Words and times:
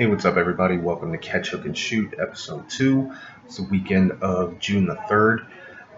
Hey, 0.00 0.06
what's 0.06 0.24
up, 0.24 0.38
everybody? 0.38 0.78
Welcome 0.78 1.12
to 1.12 1.18
Catch, 1.18 1.50
Hook, 1.50 1.66
and 1.66 1.76
Shoot, 1.76 2.14
episode 2.18 2.70
2. 2.70 3.12
It's 3.44 3.58
the 3.58 3.64
weekend 3.64 4.12
of 4.22 4.58
June 4.58 4.86
the 4.86 4.94
3rd, 4.94 5.46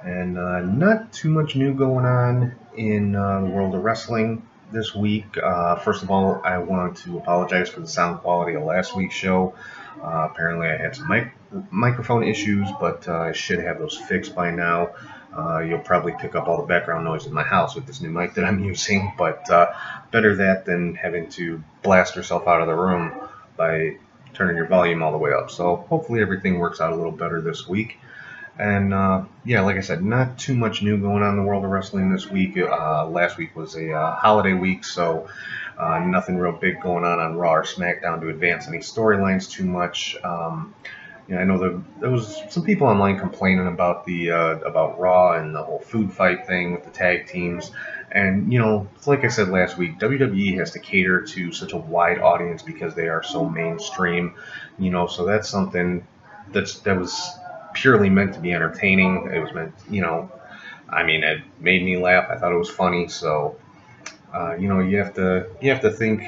and 0.03 0.37
uh, 0.37 0.59
not 0.63 1.13
too 1.13 1.31
much 1.31 1.55
new 1.55 1.73
going 1.73 2.05
on 2.05 2.57
in 2.77 3.15
uh, 3.15 3.43
the 3.43 3.47
world 3.47 3.77
of 3.77 3.85
wrestling 3.85 4.45
this 4.73 4.93
week. 4.93 5.39
Uh, 5.41 5.77
first 5.77 6.03
of 6.03 6.11
all, 6.11 6.43
I 6.45 6.59
wanted 6.59 6.97
to 7.05 7.19
apologize 7.19 7.69
for 7.69 7.79
the 7.79 7.87
sound 7.87 8.19
quality 8.23 8.55
of 8.55 8.65
last 8.65 8.97
week's 8.97 9.15
show. 9.15 9.55
Uh, 10.03 10.27
apparently, 10.33 10.67
I 10.67 10.77
had 10.79 10.97
some 10.97 11.07
mic- 11.07 11.33
microphone 11.71 12.25
issues, 12.25 12.69
but 12.81 13.07
uh, 13.07 13.17
I 13.17 13.31
should 13.31 13.61
have 13.61 13.79
those 13.79 13.97
fixed 13.97 14.35
by 14.35 14.51
now. 14.51 14.97
Uh, 15.33 15.61
you'll 15.61 15.79
probably 15.79 16.15
pick 16.19 16.35
up 16.35 16.49
all 16.49 16.57
the 16.57 16.67
background 16.67 17.05
noise 17.05 17.27
in 17.27 17.33
my 17.33 17.45
house 17.45 17.77
with 17.77 17.87
this 17.87 18.01
new 18.01 18.11
mic 18.11 18.35
that 18.35 18.45
I'm 18.45 18.65
using, 18.65 19.13
but 19.17 19.47
better 20.11 20.35
that 20.35 20.65
than 20.65 20.97
having 20.97 21.29
to 21.31 21.63
blast 21.85 22.17
yourself 22.17 22.49
out 22.49 22.61
of 22.61 22.67
the 22.67 22.75
room 22.75 23.29
by 23.63 23.97
turning 24.35 24.57
your 24.57 24.67
volume 24.67 25.03
all 25.03 25.13
the 25.13 25.19
way 25.19 25.33
up. 25.33 25.51
So 25.51 25.77
hopefully 25.77 26.21
everything 26.21 26.59
works 26.59 26.81
out 26.81 26.93
a 26.93 26.97
little 26.97 27.13
better 27.13 27.41
this 27.41 27.69
week. 27.69 27.99
And 28.59 28.93
uh, 28.93 29.25
yeah, 29.45 29.61
like 29.61 29.77
I 29.77 29.81
said, 29.81 30.03
not 30.03 30.39
too 30.39 30.55
much 30.55 30.83
new 30.83 30.99
going 30.99 31.23
on 31.23 31.31
in 31.31 31.37
the 31.37 31.43
world 31.43 31.65
of 31.65 31.71
wrestling 31.71 32.13
this 32.13 32.29
week. 32.29 32.59
Uh, 32.59 33.07
last 33.07 33.39
week 33.39 33.55
was 33.57 33.77
a 33.77 33.93
uh, 33.93 34.15
holiday 34.17 34.53
week, 34.53 34.85
so 34.85 35.29
uh, 35.79 36.01
nothing 36.01 36.37
real 36.37 36.53
big 36.53 36.81
going 36.83 37.05
on 37.05 37.19
on 37.19 37.37
Raw 37.37 37.55
or 37.55 37.65
SmackDown 37.65 38.21
to 38.21 38.29
advance 38.29 38.69
any 38.69 38.79
storylines 38.79 39.51
too 39.51 39.65
much. 39.65 40.17
Um, 40.23 40.75
you 41.29 41.35
know, 41.37 41.41
I 41.41 41.45
know 41.45 41.59
the, 41.59 41.83
there 42.01 42.11
was 42.11 42.43
some 42.51 42.65
people 42.65 42.89
online 42.89 43.19
complaining 43.19 43.69
about 43.69 44.05
the 44.05 44.33
uh, 44.33 44.57
about 44.59 44.99
Raw 44.99 45.39
and 45.39 45.55
the 45.55 45.63
whole 45.63 45.79
food 45.79 46.13
fight 46.13 46.47
thing 46.47 46.73
with 46.73 46.85
the 46.85 46.91
tag 46.91 47.29
teams. 47.29 47.71
And 48.13 48.53
you 48.53 48.59
know, 48.59 48.89
like 49.07 49.25
I 49.25 49.29
said 49.29 49.49
last 49.49 49.79
week, 49.79 49.99
WWE 49.99 50.59
has 50.59 50.73
to 50.73 50.79
cater 50.79 51.23
to 51.23 51.51
such 51.51 51.73
a 51.73 51.79
wide 51.79 52.19
audience 52.19 52.63
because 52.63 52.95
they 52.95 53.09
are 53.09 53.23
so 53.23 53.49
mainstream. 53.49 54.35
You 54.79 54.91
know, 54.91 55.07
so 55.07 55.25
that's 55.25 55.49
something 55.49 56.07
that's 56.53 56.81
that 56.81 56.99
was 56.99 57.31
purely 57.73 58.11
meant 58.11 58.35
to 58.35 58.41
be 58.41 58.53
entertaining. 58.53 59.31
It 59.33 59.39
was 59.39 59.53
meant, 59.55 59.75
you 59.91 60.03
know, 60.03 60.31
I 60.89 61.05
mean, 61.05 61.25
it 61.25 61.43
made 61.59 61.83
me 61.83 61.97
laugh. 61.97 62.27
I 62.31 62.37
thought 62.37 62.53
it 62.53 62.59
was 62.59 62.71
funny. 62.71 63.09
So, 63.09 63.57
uh, 64.35 64.57
you 64.57 64.69
know, 64.69 64.81
you 64.81 64.99
have 64.99 65.15
to 65.15 65.49
you 65.63 65.71
have 65.71 65.81
to 65.81 65.91
think 65.91 66.23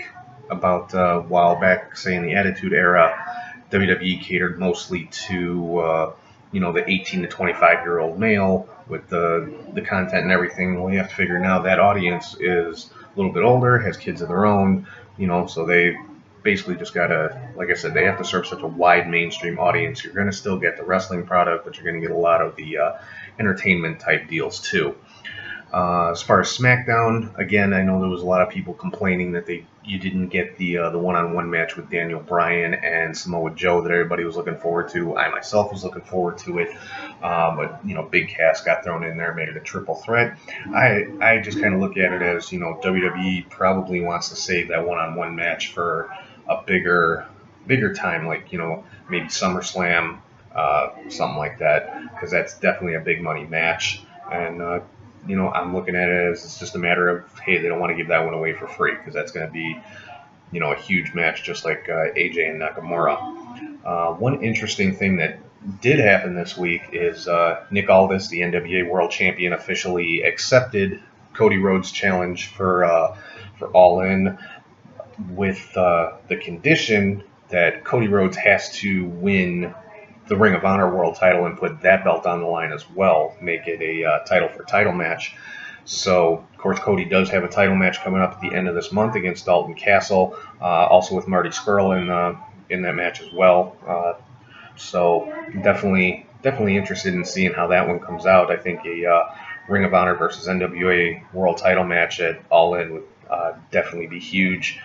about 0.50 0.94
uh, 0.94 0.98
a 0.98 1.20
while 1.20 1.60
back, 1.60 1.96
say 1.96 2.16
in 2.16 2.22
the 2.22 2.34
Attitude 2.34 2.72
Era, 2.72 3.62
WWE 3.70 4.22
catered 4.22 4.58
mostly 4.58 5.06
to 5.28 5.78
uh, 5.78 6.12
you 6.54 6.60
know 6.60 6.72
the 6.72 6.88
18 6.88 7.22
to 7.22 7.28
25 7.28 7.84
year 7.84 7.98
old 7.98 8.18
male 8.18 8.68
with 8.88 9.08
the 9.08 9.52
the 9.74 9.82
content 9.82 10.22
and 10.22 10.32
everything. 10.32 10.80
Well, 10.80 10.92
you 10.92 10.98
have 10.98 11.08
to 11.10 11.14
figure 11.14 11.38
now 11.40 11.60
that 11.62 11.80
audience 11.80 12.36
is 12.38 12.90
a 12.94 13.16
little 13.18 13.32
bit 13.32 13.42
older, 13.42 13.78
has 13.80 13.96
kids 13.96 14.22
of 14.22 14.28
their 14.28 14.46
own, 14.46 14.86
you 15.18 15.26
know, 15.26 15.46
so 15.48 15.66
they 15.66 15.96
basically 16.44 16.76
just 16.76 16.94
gotta, 16.94 17.52
like 17.56 17.70
I 17.70 17.74
said, 17.74 17.92
they 17.94 18.04
have 18.04 18.18
to 18.18 18.24
serve 18.24 18.46
such 18.46 18.62
a 18.62 18.66
wide 18.68 19.08
mainstream 19.08 19.58
audience. 19.58 20.04
You're 20.04 20.14
gonna 20.14 20.32
still 20.32 20.58
get 20.58 20.76
the 20.76 20.84
wrestling 20.84 21.26
product, 21.26 21.64
but 21.64 21.76
you're 21.76 21.86
gonna 21.86 22.00
get 22.06 22.12
a 22.12 22.20
lot 22.20 22.40
of 22.40 22.54
the 22.54 22.78
uh, 22.78 22.92
entertainment 23.40 23.98
type 23.98 24.28
deals 24.28 24.60
too. 24.60 24.94
Uh, 25.74 26.12
as 26.12 26.22
far 26.22 26.40
as 26.40 26.56
SmackDown, 26.56 27.36
again, 27.36 27.72
I 27.72 27.82
know 27.82 28.00
there 28.00 28.08
was 28.08 28.22
a 28.22 28.26
lot 28.26 28.42
of 28.42 28.48
people 28.48 28.74
complaining 28.74 29.32
that 29.32 29.44
they 29.44 29.66
you 29.84 29.98
didn't 29.98 30.28
get 30.28 30.56
the 30.56 30.78
uh, 30.78 30.90
the 30.90 30.98
one-on-one 31.00 31.50
match 31.50 31.74
with 31.74 31.90
Daniel 31.90 32.20
Bryan 32.20 32.74
and 32.74 33.16
Samoa 33.16 33.50
Joe 33.56 33.82
that 33.82 33.90
everybody 33.90 34.22
was 34.22 34.36
looking 34.36 34.56
forward 34.56 34.90
to. 34.90 35.16
I 35.16 35.30
myself 35.30 35.72
was 35.72 35.82
looking 35.82 36.02
forward 36.02 36.38
to 36.38 36.60
it, 36.60 36.68
um, 37.24 37.56
but 37.56 37.80
you 37.84 37.96
know, 37.96 38.04
Big 38.04 38.28
Cass 38.28 38.60
got 38.60 38.84
thrown 38.84 39.02
in 39.02 39.16
there, 39.16 39.34
made 39.34 39.48
it 39.48 39.56
a 39.56 39.60
triple 39.60 39.96
threat. 39.96 40.38
I 40.72 41.08
I 41.20 41.40
just 41.40 41.60
kind 41.60 41.74
of 41.74 41.80
look 41.80 41.96
at 41.96 42.12
it 42.12 42.22
as 42.22 42.52
you 42.52 42.60
know 42.60 42.78
WWE 42.80 43.50
probably 43.50 44.00
wants 44.00 44.28
to 44.28 44.36
save 44.36 44.68
that 44.68 44.86
one-on-one 44.86 45.34
match 45.34 45.72
for 45.72 46.08
a 46.48 46.62
bigger 46.64 47.26
bigger 47.66 47.92
time, 47.92 48.28
like 48.28 48.52
you 48.52 48.58
know 48.58 48.84
maybe 49.10 49.26
SummerSlam, 49.26 50.20
uh, 50.54 50.90
something 51.08 51.36
like 51.36 51.58
that, 51.58 52.14
because 52.14 52.30
that's 52.30 52.60
definitely 52.60 52.94
a 52.94 53.00
big 53.00 53.20
money 53.20 53.44
match. 53.44 54.02
And 54.32 54.62
uh, 54.62 54.80
you 55.26 55.36
know, 55.36 55.50
I'm 55.50 55.74
looking 55.74 55.96
at 55.96 56.08
it 56.08 56.32
as 56.32 56.44
it's 56.44 56.58
just 56.58 56.74
a 56.74 56.78
matter 56.78 57.08
of 57.08 57.38
hey, 57.40 57.58
they 57.58 57.68
don't 57.68 57.80
want 57.80 57.90
to 57.90 57.96
give 57.96 58.08
that 58.08 58.24
one 58.24 58.34
away 58.34 58.52
for 58.52 58.66
free 58.66 58.94
because 58.94 59.14
that's 59.14 59.32
going 59.32 59.46
to 59.46 59.52
be, 59.52 59.78
you 60.50 60.60
know, 60.60 60.72
a 60.72 60.76
huge 60.76 61.14
match 61.14 61.42
just 61.42 61.64
like 61.64 61.88
uh, 61.88 62.12
AJ 62.16 62.50
and 62.50 62.60
Nakamura. 62.60 63.84
Uh, 63.84 64.12
one 64.14 64.42
interesting 64.42 64.94
thing 64.94 65.16
that 65.16 65.38
did 65.80 65.98
happen 65.98 66.34
this 66.34 66.56
week 66.56 66.82
is 66.92 67.26
uh, 67.26 67.64
Nick 67.70 67.88
Aldis, 67.88 68.28
the 68.28 68.40
NWA 68.40 68.88
World 68.88 69.10
Champion, 69.10 69.52
officially 69.52 70.22
accepted 70.22 71.00
Cody 71.32 71.58
Rhodes' 71.58 71.90
challenge 71.90 72.48
for 72.48 72.84
uh, 72.84 73.16
for 73.58 73.68
All 73.68 74.00
In 74.00 74.38
with 75.30 75.76
uh, 75.76 76.14
the 76.28 76.36
condition 76.36 77.22
that 77.48 77.84
Cody 77.84 78.08
Rhodes 78.08 78.36
has 78.36 78.72
to 78.78 79.04
win 79.06 79.74
the 80.26 80.36
Ring 80.36 80.54
of 80.54 80.64
Honor 80.64 80.94
World 80.94 81.16
title 81.16 81.46
and 81.46 81.56
put 81.56 81.82
that 81.82 82.04
belt 82.04 82.26
on 82.26 82.40
the 82.40 82.46
line 82.46 82.72
as 82.72 82.88
well, 82.90 83.36
make 83.40 83.66
it 83.66 83.80
a 83.82 84.04
uh, 84.04 84.18
title 84.20 84.48
for 84.48 84.62
title 84.64 84.92
match. 84.92 85.36
So, 85.84 86.46
of 86.50 86.58
course, 86.58 86.78
Cody 86.78 87.04
does 87.04 87.28
have 87.30 87.44
a 87.44 87.48
title 87.48 87.76
match 87.76 88.00
coming 88.00 88.20
up 88.20 88.32
at 88.32 88.40
the 88.40 88.54
end 88.54 88.68
of 88.68 88.74
this 88.74 88.90
month 88.90 89.16
against 89.16 89.44
Dalton 89.44 89.74
Castle, 89.74 90.36
uh, 90.60 90.64
also 90.64 91.14
with 91.14 91.28
Marty 91.28 91.50
Scurll 91.50 92.00
in 92.00 92.08
uh, 92.08 92.36
in 92.70 92.82
that 92.82 92.94
match 92.94 93.20
as 93.20 93.30
well. 93.32 93.76
Uh, 93.86 94.14
so, 94.76 95.30
definitely 95.62 96.26
definitely 96.42 96.76
interested 96.76 97.14
in 97.14 97.24
seeing 97.24 97.52
how 97.52 97.66
that 97.68 97.86
one 97.86 97.98
comes 98.00 98.26
out. 98.26 98.50
I 98.50 98.56
think 98.56 98.84
a 98.86 99.06
uh, 99.06 99.34
Ring 99.68 99.84
of 99.84 99.94
Honor 99.94 100.14
versus 100.14 100.46
NWA 100.46 101.22
World 101.32 101.58
Title 101.58 101.84
match 101.84 102.20
at 102.20 102.40
All 102.50 102.74
In 102.74 102.92
would 102.92 103.04
uh, 103.30 103.52
definitely 103.70 104.06
be 104.06 104.20
huge. 104.20 104.78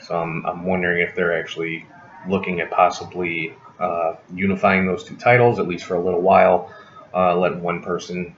So 0.00 0.16
I'm, 0.16 0.44
I'm 0.46 0.64
wondering 0.64 1.06
if 1.06 1.14
they're 1.14 1.38
actually 1.38 1.86
looking 2.28 2.60
at 2.60 2.70
possibly 2.70 3.54
uh, 3.82 4.16
unifying 4.34 4.86
those 4.86 5.04
two 5.04 5.16
titles, 5.16 5.58
at 5.58 5.66
least 5.66 5.84
for 5.84 5.94
a 5.94 6.00
little 6.00 6.22
while, 6.22 6.72
uh, 7.12 7.36
letting 7.36 7.62
one 7.62 7.82
person 7.82 8.34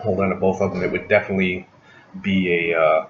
hold 0.00 0.20
on 0.20 0.30
to 0.30 0.34
both 0.36 0.60
of 0.60 0.72
them. 0.72 0.82
It 0.82 0.90
would 0.90 1.08
definitely 1.08 1.68
be 2.20 2.70
a 2.72 2.78
uh, 2.78 3.06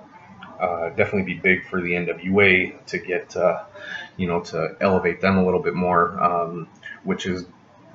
uh 0.61 0.91
definitely 0.91 1.23
be 1.23 1.41
big 1.41 1.67
for 1.67 1.81
the 1.81 1.93
NWA 1.93 2.85
to 2.87 2.99
get 2.99 3.35
uh, 3.35 3.65
you 4.19 4.27
know 4.27 4.41
to 4.41 4.77
elevate 4.81 5.21
them 5.23 5.39
a 5.39 5.45
little 5.45 5.63
bit 5.63 5.75
more, 5.75 6.23
um, 6.23 6.69
which 7.05 7.25
is 7.27 7.47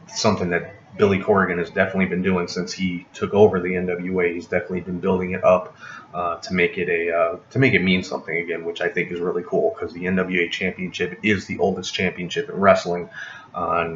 something 0.07 0.50
that 0.50 0.75
Billy 0.97 1.19
Corgan 1.19 1.57
has 1.59 1.69
definitely 1.69 2.06
been 2.06 2.22
doing 2.22 2.47
since 2.47 2.73
he 2.73 3.06
took 3.13 3.33
over 3.33 3.59
the 3.59 3.69
NWA. 3.69 4.33
He's 4.33 4.45
definitely 4.45 4.81
been 4.81 5.00
building 5.00 5.31
it 5.31 5.44
up 5.44 5.75
uh, 6.13 6.38
to 6.38 6.53
make 6.53 6.78
it 6.78 6.89
a 6.89 7.16
uh, 7.16 7.38
to 7.51 7.59
make 7.59 7.73
it 7.73 7.83
mean 7.83 8.03
something 8.03 8.35
again, 8.35 8.63
which 8.66 8.81
I 8.81 8.88
think 8.88 9.11
is 9.11 9.19
really 9.19 9.44
cool 9.45 9.75
because 9.75 9.94
the 9.94 10.06
NWA 10.06 10.50
Championship 10.50 11.19
is 11.23 11.45
the 11.47 11.59
oldest 11.59 11.94
championship 11.94 12.50
in 12.50 12.56
wrestling. 12.56 13.09
Uh, 13.53 13.95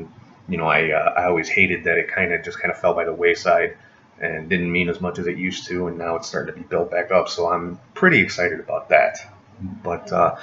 you 0.50 0.58
know, 0.58 0.68
I 0.68 0.92
uh, 0.92 1.14
I 1.16 1.26
always 1.26 1.48
hated 1.48 1.86
that 1.86 1.98
it 1.98 2.10
kind 2.10 2.34
of 2.34 2.44
just 2.44 2.60
kind 2.60 2.72
of 2.72 2.78
fell 2.80 2.94
by 2.94 3.06
the 3.06 3.14
wayside 3.14 3.78
and 4.20 4.50
didn't 4.50 4.72
mean 4.72 4.90
as 4.90 5.00
much 5.00 5.18
as 5.20 5.28
it 5.28 5.38
used 5.38 5.68
to, 5.68 5.88
and 5.88 5.98
now 5.98 6.18
it's 6.18 6.28
starting 6.28 6.54
to 6.54 6.60
be 6.60 6.68
built 6.68 6.92
back 6.92 7.12
up. 7.12 7.30
So 7.30 7.50
I'm 7.50 7.80
pretty 7.94 8.20
excited 8.20 8.60
about 8.60 8.90
that. 8.90 9.20
But 9.84 10.12
uh, 10.12 10.38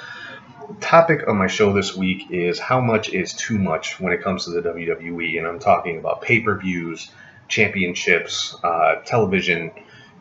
topic 0.79 1.23
of 1.23 1.35
my 1.35 1.47
show 1.47 1.73
this 1.73 1.95
week 1.95 2.31
is 2.31 2.59
how 2.59 2.79
much 2.81 3.09
is 3.09 3.33
too 3.33 3.57
much 3.57 3.99
when 3.99 4.13
it 4.13 4.21
comes 4.21 4.45
to 4.45 4.51
the 4.51 4.61
WWE, 4.61 5.37
and 5.37 5.47
I'm 5.47 5.59
talking 5.59 5.97
about 5.97 6.21
pay-per-views, 6.21 7.09
championships, 7.47 8.55
uh, 8.63 8.95
television. 9.05 9.71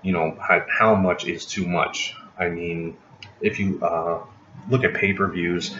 You 0.02 0.12
know, 0.12 0.36
how, 0.40 0.64
how, 0.68 0.94
much 0.94 1.26
is 1.26 1.46
too 1.46 1.66
much? 1.66 2.14
I 2.38 2.48
mean, 2.48 2.96
if 3.40 3.58
you 3.58 3.82
uh, 3.82 4.20
look 4.68 4.84
at 4.84 4.94
pay-per-views, 4.94 5.76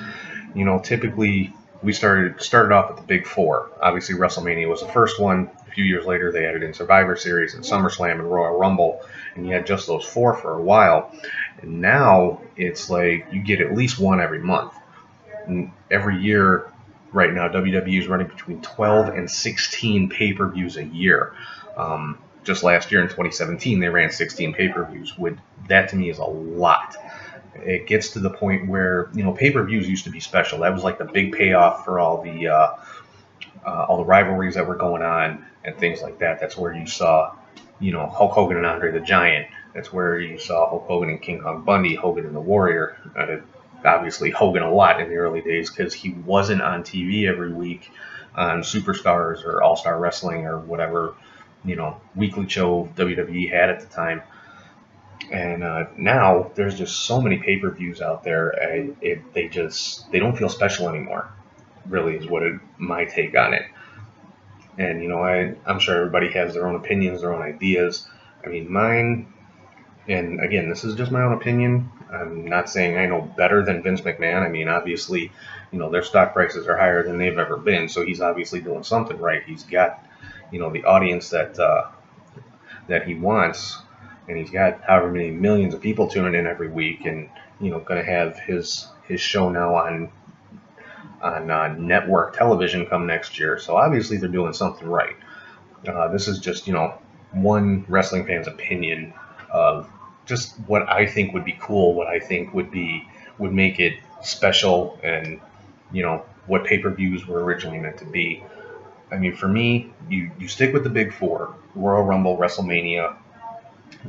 you 0.55 0.65
know, 0.65 0.81
typically 0.81 1.53
we 1.83 1.93
started 1.93 2.41
started 2.41 2.75
off 2.75 2.91
with 2.91 2.99
the 2.99 3.07
big 3.07 3.27
four. 3.27 3.71
Obviously, 3.81 4.17
WrestleMania 4.17 4.69
was 4.69 4.81
the 4.81 4.89
first 4.89 5.21
one. 5.21 5.51
Few 5.77 5.85
years 5.85 6.07
later, 6.07 6.33
they 6.33 6.47
added 6.47 6.63
in 6.63 6.73
Survivor 6.73 7.17
Series 7.17 7.53
and 7.53 7.63
SummerSlam 7.63 8.13
and 8.13 8.33
Royal 8.33 8.59
Rumble, 8.59 9.03
and 9.35 9.47
you 9.47 9.53
had 9.53 9.67
just 9.67 9.87
those 9.87 10.07
four 10.07 10.33
for 10.35 10.55
a 10.55 10.63
while. 10.63 11.15
And 11.61 11.83
now 11.83 12.41
it's 12.57 12.89
like 12.89 13.27
you 13.31 13.43
get 13.43 13.61
at 13.61 13.75
least 13.75 13.99
one 13.99 14.19
every 14.19 14.39
month. 14.39 14.73
And 15.47 15.73
every 15.91 16.17
year, 16.17 16.73
right 17.13 17.31
now, 17.31 17.49
WWE 17.49 17.99
is 17.99 18.07
running 18.07 18.27
between 18.27 18.63
12 18.63 19.09
and 19.09 19.31
16 19.31 20.09
pay 20.09 20.33
per 20.33 20.49
views 20.49 20.79
a 20.79 20.85
year. 20.85 21.35
Um, 21.77 22.21
just 22.43 22.63
last 22.63 22.91
year 22.91 23.03
in 23.03 23.09
2017, 23.09 23.79
they 23.79 23.91
ran 23.91 24.11
16 24.11 24.55
pay 24.55 24.71
per 24.71 24.87
views. 24.87 25.13
That 25.69 25.91
to 25.91 25.97
me 25.97 26.09
is 26.09 26.17
a 26.17 26.25
lot. 26.25 26.97
It 27.57 27.87
gets 27.87 28.13
to 28.13 28.21
the 28.21 28.31
point 28.31 28.67
where 28.67 29.11
you 29.13 29.23
know 29.23 29.33
pay 29.33 29.51
per 29.51 29.63
views 29.63 29.87
used 29.87 30.05
to 30.05 30.11
be 30.11 30.21
special. 30.21 30.61
That 30.61 30.73
was 30.73 30.85
like 30.85 30.97
the 30.97 31.05
big 31.05 31.33
payoff 31.33 31.85
for 31.85 32.01
all 32.01 32.23
the 32.23 32.49
uh, 32.49 32.77
uh, 33.67 33.85
all 33.89 33.99
the 33.99 34.07
rivalries 34.07 34.55
that 34.55 34.67
were 34.67 34.77
going 34.77 35.03
on 35.03 35.45
and 35.67 35.77
things 35.77 36.01
like 36.01 36.21
that. 36.21 36.41
That's 36.41 36.57
where 36.57 36.73
you 36.73 36.87
saw 36.87 37.35
you 37.81 37.93
know 37.93 38.07
Hulk 38.07 38.33
Hogan 38.33 38.57
and 38.57 38.67
Andre 38.67 38.93
the 38.93 39.01
Giant 39.01 39.49
that's 39.77 39.93
where 39.93 40.19
you 40.19 40.39
saw 40.39 40.71
Hulk 40.71 40.87
Hogan 40.87 41.11
and 41.11 41.21
King 41.21 41.41
Kong 41.41 41.63
Bundy, 41.63 41.95
Hogan 41.95 42.25
and 42.25 42.35
the 42.35 42.41
Warrior. 42.41 42.97
Uh, 43.15 43.37
obviously, 43.87 44.31
Hogan 44.31 44.63
a 44.63 44.73
lot 44.73 45.03
in 45.03 45.11
the 45.11 45.17
early 45.17 45.43
days 45.43 45.69
because 45.69 45.93
he 45.93 46.13
wasn't 46.13 46.63
on 46.63 46.83
TV 46.83 47.29
every 47.29 47.53
week 47.53 47.91
on 48.35 48.63
Superstars 48.63 49.45
or 49.45 49.63
All 49.63 49.77
Star 49.77 50.01
Wrestling 50.01 50.47
or 50.47 50.59
whatever 50.59 51.15
you 51.63 51.77
know 51.77 52.01
weekly 52.15 52.49
show 52.49 52.89
WWE 52.97 53.53
had 53.53 53.69
at 53.69 53.81
the 53.81 53.87
time. 53.87 54.23
And 55.31 55.63
uh, 55.63 55.89
now 55.99 56.51
there's 56.55 56.79
just 56.79 57.01
so 57.01 57.21
many 57.21 57.37
pay-per-views 57.37 58.01
out 58.01 58.25
there, 58.25 58.49
and 58.49 58.97
it, 59.03 59.35
they 59.35 59.49
just 59.49 60.11
they 60.11 60.19
don't 60.19 60.39
feel 60.39 60.49
special 60.49 60.89
anymore. 60.89 61.29
really 61.87 62.17
is 62.17 62.27
what 62.27 62.45
it, 62.45 62.59
my 62.79 63.05
take 63.05 63.37
on 63.37 63.53
it. 63.53 63.67
And 64.79 65.03
you 65.03 65.09
know, 65.09 65.23
I 65.23 65.55
I'm 65.67 65.79
sure 65.79 65.97
everybody 65.97 66.33
has 66.33 66.55
their 66.55 66.67
own 66.67 66.77
opinions, 66.77 67.21
their 67.21 67.33
own 67.33 67.43
ideas. 67.43 68.07
I 68.45 68.49
mean, 68.49 68.71
mine. 68.71 69.33
And 70.09 70.41
again, 70.41 70.69
this 70.69 70.85
is 70.85 70.95
just 70.95 71.11
my 71.11 71.23
own 71.23 71.33
opinion. 71.33 71.91
I'm 72.13 72.47
not 72.47 72.71
saying 72.71 72.97
I 72.97 73.07
know 73.07 73.23
better 73.23 73.65
than 73.65 73.83
Vince 73.83 74.01
McMahon. 74.03 74.43
I 74.43 74.49
mean, 74.49 74.69
obviously, 74.69 75.33
you 75.73 75.79
know, 75.79 75.91
their 75.91 76.05
stock 76.05 76.33
prices 76.33 76.69
are 76.69 76.77
higher 76.77 77.03
than 77.03 77.19
they've 77.19 77.37
ever 77.37 77.57
been, 77.57 77.89
so 77.89 78.05
he's 78.05 78.21
obviously 78.21 78.61
doing 78.61 78.85
something 78.85 79.19
right. 79.19 79.43
He's 79.45 79.65
got, 79.65 80.05
you 80.53 80.61
know, 80.61 80.71
the 80.71 80.85
audience 80.85 81.31
that 81.31 81.59
uh, 81.59 81.89
that 82.89 83.07
he 83.07 83.15
wants, 83.15 83.79
and 84.29 84.39
he's 84.39 84.51
got 84.51 84.83
however 84.83 85.11
many 85.11 85.31
millions 85.31 85.75
of 85.75 85.81
people 85.81 86.09
tuning 86.09 86.39
in 86.39 86.47
every 86.47 86.69
week, 86.69 87.05
and 87.05 87.29
you 87.61 87.71
know, 87.71 87.81
going 87.81 88.05
to 88.05 88.11
have 88.11 88.39
his 88.39 88.87
his 89.09 89.21
show 89.21 89.49
now 89.49 89.75
on 89.75 90.11
on 91.35 91.51
uh, 91.51 91.69
network 91.75 92.37
television 92.37 92.87
come 92.87 93.07
next 93.07 93.39
year. 93.39 93.59
So 93.59 93.77
obviously 93.77 94.17
they're 94.17 94.29
doing 94.29 94.53
something 94.53 94.89
right. 94.89 95.17
Uh, 95.87 96.09
this 96.09 96.29
is 96.29 96.39
just 96.39 96.67
you 96.67 96.73
know 96.73 96.99
one 97.33 97.85
wrestling 97.89 98.27
fan's 98.27 98.47
opinion 98.47 99.13
of 99.51 99.91
just 100.25 100.57
what 100.67 100.89
I 100.89 101.07
think 101.07 101.33
would 101.35 101.45
be 101.45 101.57
cool, 101.61 101.95
what 101.95 102.09
I 102.09 102.19
think 102.19 102.53
would 102.55 102.71
be 102.71 103.07
would 103.39 103.53
make 103.53 103.79
it 103.79 103.95
special, 104.23 104.99
and 105.03 105.41
you 105.93 106.03
know 106.03 106.25
what 106.47 106.65
pay-per-views 106.65 107.27
were 107.27 107.43
originally 107.45 107.79
meant 107.79 107.99
to 107.99 108.05
be. 108.05 108.45
I 109.11 109.17
mean, 109.17 109.35
for 109.35 109.49
me, 109.49 109.93
you 110.09 110.31
you 110.39 110.49
stick 110.49 110.73
with 110.73 110.85
the 110.85 110.91
big 110.91 111.13
four: 111.13 111.55
Royal 111.75 112.03
Rumble, 112.03 112.37
WrestleMania, 112.37 113.17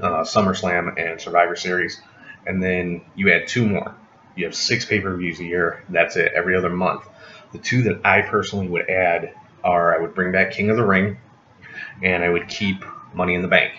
uh, 0.02 0.24
SummerSlam, 0.24 1.00
and 1.00 1.22
Survivor 1.22 1.56
Series, 1.56 2.02
and 2.46 2.62
then 2.62 3.02
you 3.16 3.32
add 3.32 3.48
two 3.48 3.68
more. 3.68 3.96
You 4.38 4.46
have 4.46 4.56
six 4.56 4.86
pay-per-views 4.86 5.40
a 5.40 5.44
year. 5.44 5.84
That's 5.90 6.16
it. 6.16 6.32
Every 6.36 6.56
other 6.56 6.70
month. 6.70 7.06
The 7.52 7.58
two 7.58 7.84
that 7.84 8.06
I 8.06 8.22
personally 8.22 8.68
would 8.68 8.90
add 8.90 9.34
are 9.64 9.96
I 9.96 10.00
would 10.00 10.14
bring 10.14 10.32
back 10.32 10.52
King 10.52 10.70
of 10.70 10.78
the 10.78 10.86
Ring, 10.86 11.18
and 12.02 12.24
I 12.24 12.30
would 12.30 12.48
keep 12.48 12.86
Money 13.14 13.34
in 13.34 13.42
the 13.42 13.48
Bank. 13.48 13.74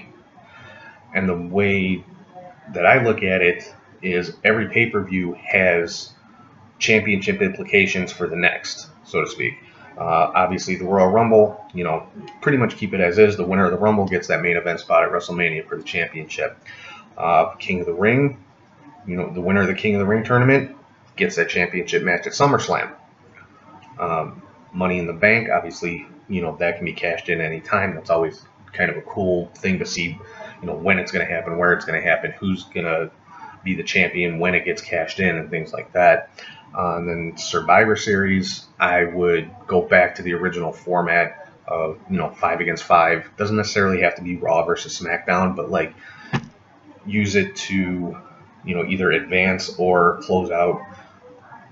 And 1.14 1.28
the 1.28 1.36
way 1.36 2.04
that 2.74 2.84
I 2.84 3.02
look 3.02 3.22
at 3.22 3.40
it 3.40 3.72
is 4.02 4.36
every 4.44 4.68
pay 4.68 4.90
per 4.90 5.02
view 5.02 5.34
has 5.34 6.12
championship 6.78 7.40
implications 7.40 8.12
for 8.12 8.26
the 8.26 8.36
next, 8.36 8.88
so 9.04 9.20
to 9.20 9.30
speak. 9.30 9.54
Uh, 9.96 10.30
obviously, 10.34 10.76
the 10.76 10.84
Royal 10.84 11.08
Rumble, 11.08 11.64
you 11.74 11.82
know, 11.82 12.06
pretty 12.40 12.58
much 12.58 12.76
keep 12.76 12.94
it 12.94 13.00
as 13.00 13.18
is. 13.18 13.36
The 13.36 13.44
winner 13.44 13.64
of 13.64 13.72
the 13.72 13.78
Rumble 13.78 14.06
gets 14.06 14.28
that 14.28 14.42
main 14.42 14.56
event 14.56 14.80
spot 14.80 15.02
at 15.02 15.10
WrestleMania 15.10 15.66
for 15.68 15.76
the 15.76 15.82
championship. 15.82 16.56
Uh, 17.16 17.54
King 17.56 17.80
of 17.80 17.86
the 17.86 17.94
Ring, 17.94 18.38
you 19.08 19.16
know, 19.16 19.32
the 19.32 19.40
winner 19.40 19.62
of 19.62 19.66
the 19.66 19.74
King 19.74 19.96
of 19.96 20.00
the 20.00 20.06
Ring 20.06 20.22
tournament 20.22 20.76
gets 21.16 21.36
that 21.36 21.48
championship 21.48 22.04
match 22.04 22.26
at 22.26 22.34
SummerSlam. 22.34 22.92
Um, 23.98 24.42
Money 24.72 24.98
in 24.98 25.06
the 25.06 25.12
Bank, 25.12 25.48
obviously, 25.50 26.06
you 26.28 26.42
know, 26.42 26.56
that 26.58 26.76
can 26.76 26.84
be 26.84 26.92
cashed 26.92 27.28
in 27.28 27.40
any 27.40 27.60
time. 27.60 27.94
That's 27.94 28.10
always 28.10 28.44
kind 28.72 28.90
of 28.90 28.98
a 28.98 29.02
cool 29.02 29.46
thing 29.56 29.78
to 29.78 29.86
see 29.86 30.18
you 30.60 30.66
know 30.66 30.74
when 30.74 30.98
it's 30.98 31.12
going 31.12 31.26
to 31.26 31.32
happen, 31.32 31.58
where 31.58 31.72
it's 31.72 31.84
going 31.84 32.00
to 32.00 32.06
happen, 32.06 32.32
who's 32.32 32.64
going 32.64 32.86
to 32.86 33.10
be 33.64 33.74
the 33.74 33.82
champion 33.82 34.38
when 34.38 34.54
it 34.54 34.64
gets 34.64 34.82
cashed 34.82 35.20
in, 35.20 35.36
and 35.36 35.50
things 35.50 35.72
like 35.72 35.92
that. 35.92 36.30
Uh, 36.76 36.96
and 36.96 37.08
then 37.08 37.38
Survivor 37.38 37.96
Series, 37.96 38.66
I 38.78 39.04
would 39.04 39.50
go 39.66 39.82
back 39.82 40.16
to 40.16 40.22
the 40.22 40.34
original 40.34 40.72
format 40.72 41.50
of 41.66 41.98
you 42.10 42.18
know 42.18 42.30
five 42.30 42.60
against 42.60 42.84
five. 42.84 43.28
Doesn't 43.36 43.56
necessarily 43.56 44.02
have 44.02 44.16
to 44.16 44.22
be 44.22 44.36
Raw 44.36 44.64
versus 44.64 45.00
SmackDown, 45.00 45.56
but 45.56 45.70
like 45.70 45.94
use 47.06 47.36
it 47.36 47.56
to 47.56 48.18
you 48.64 48.74
know 48.74 48.84
either 48.84 49.10
advance 49.12 49.78
or 49.78 50.20
close 50.22 50.50
out 50.50 50.80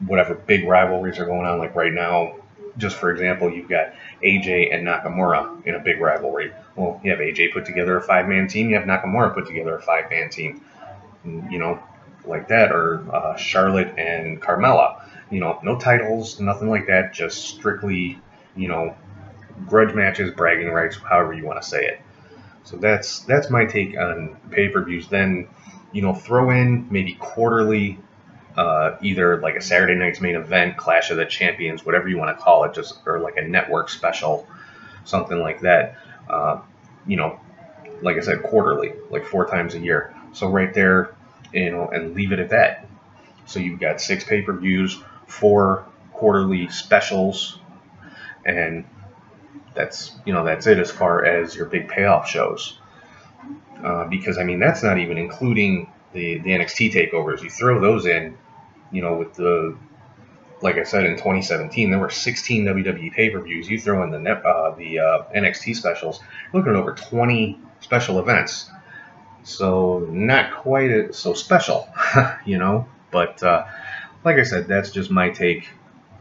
whatever 0.07 0.35
big 0.35 0.67
rivalries 0.67 1.19
are 1.19 1.27
going 1.27 1.47
on. 1.47 1.59
Like 1.59 1.75
right 1.75 1.93
now, 1.93 2.37
just 2.77 2.97
for 2.97 3.11
example, 3.11 3.51
you've 3.51 3.69
got 3.69 3.95
AJ 4.23 4.75
and 4.75 4.87
Nakamura 4.87 5.65
in 5.67 5.75
a 5.75 5.79
big 5.79 6.01
rivalry. 6.01 6.53
Well, 6.75 7.01
you 7.03 7.11
have 7.11 7.21
AJ 7.21 7.53
put 7.53 7.65
together 7.65 7.97
a 7.97 8.03
five 8.03 8.29
man 8.29 8.49
team, 8.49 8.71
you 8.71 8.77
have 8.77 8.85
Nakamura 8.85 9.35
put 9.35 9.47
together 9.47 9.77
a 9.77 9.83
five 9.83 10.11
man 10.11 10.31
team. 10.31 10.63
You 11.25 11.59
know, 11.59 11.83
like 12.25 12.49
that, 12.49 12.71
or 12.73 13.05
uh, 13.13 13.37
Charlotte 13.37 13.99
and 13.99 14.41
Carmella. 14.41 15.03
You 15.31 15.41
know, 15.41 15.59
no 15.63 15.79
titles, 15.79 16.39
nothing 16.39 16.69
like 16.69 16.87
that, 16.87 17.13
just 17.13 17.45
strictly, 17.45 18.21
you 18.55 18.69
know, 18.69 18.95
grudge 19.67 19.93
matches, 19.93 20.31
bragging 20.31 20.69
rights, 20.69 20.97
however 20.97 21.33
you 21.33 21.45
want 21.45 21.61
to 21.61 21.67
say 21.67 21.85
it. 21.85 22.01
So 22.65 22.77
that's 22.77 23.21
that's 23.21 23.51
my 23.51 23.65
take 23.65 23.97
on 23.97 24.37
pay 24.51 24.69
per 24.69 24.85
views. 24.85 25.09
Then, 25.09 25.49
you 25.97 26.03
know, 26.03 26.13
throw 26.13 26.51
in 26.51 26.87
maybe 26.91 27.15
quarterly 27.15 27.99
uh, 28.55 28.99
either 29.01 29.41
like 29.41 29.57
a 29.57 29.63
Saturday 29.63 29.95
night's 29.95 30.21
main 30.21 30.35
event, 30.35 30.77
Clash 30.77 31.11
of 31.11 31.17
the 31.17 31.25
Champions, 31.25 31.87
whatever 31.87 32.07
you 32.07 32.19
want 32.19 32.37
to 32.37 32.43
call 32.43 32.65
it, 32.65 32.75
just 32.75 32.99
or 33.07 33.19
like 33.19 33.39
a 33.39 33.43
network 33.43 33.89
special, 33.89 34.47
something 35.07 35.39
like 35.39 35.63
that. 35.63 35.97
Uh, 36.29 36.61
you 37.07 37.17
know, 37.17 37.41
like 38.03 38.19
I 38.19 38.21
said, 38.21 38.43
quarterly, 38.43 38.93
like 39.09 39.25
four 39.25 39.47
times 39.47 39.75
a 39.75 39.79
year. 39.79 40.15
So 40.35 40.49
right 40.49 40.73
there, 40.75 41.15
you 41.55 41.71
know, 41.71 41.89
and 41.89 42.15
leave 42.15 42.33
it 42.33 42.41
at 42.41 42.51
that. 42.51 42.87
So 43.47 43.59
you've 43.59 43.81
got 43.81 43.99
six 43.99 44.23
pay-per-views, 44.23 44.99
four 45.27 45.87
quarterly 46.13 46.69
specials, 46.69 47.59
and 48.45 48.85
that's 49.73 50.15
you 50.27 50.35
know 50.35 50.45
that's 50.45 50.67
it 50.67 50.79
as 50.79 50.91
far 50.91 51.25
as 51.25 51.57
your 51.57 51.65
big 51.65 51.89
payoff 51.89 52.29
shows. 52.29 52.79
Uh, 53.83 54.07
because 54.07 54.39
I 54.39 54.45
mean 54.45 54.59
that's 54.59 54.83
not 54.83 54.99
even 54.99 55.19
including 55.19 55.91
the 56.13 56.39
the 56.39 56.51
NXT 56.51 56.93
takeovers. 56.93 57.43
You 57.43 57.51
throw 57.51 57.81
those 57.81 58.07
in, 58.07 58.37
you 58.91 59.03
know, 59.03 59.17
with 59.17 59.35
the 59.35 59.77
like 60.63 60.77
I 60.77 60.85
said 60.85 61.05
in 61.05 61.13
2017, 61.13 61.91
there 61.91 61.99
were 61.99 62.11
16 62.11 62.65
WWE 62.65 63.13
pay-per-views. 63.13 63.69
You 63.69 63.79
throw 63.79 64.03
in 64.03 64.11
the 64.11 64.31
uh, 64.31 64.75
the 64.75 64.99
uh, 64.99 65.23
NXT 65.35 65.77
specials, 65.77 66.21
looking 66.53 66.71
at 66.73 66.77
over 66.77 66.95
20 66.95 67.61
special 67.81 68.19
events. 68.19 68.71
So 69.43 70.01
not 70.11 70.53
quite 70.55 70.91
a, 70.91 71.13
so 71.13 71.35
special, 71.35 71.89
you 72.47 72.59
know. 72.59 72.89
But 73.11 73.43
uh, 73.43 73.67
like 74.25 74.39
I 74.39 74.43
said, 74.43 74.67
that's 74.67 74.91
just 74.91 75.11
my 75.11 75.31
take. 75.31 75.69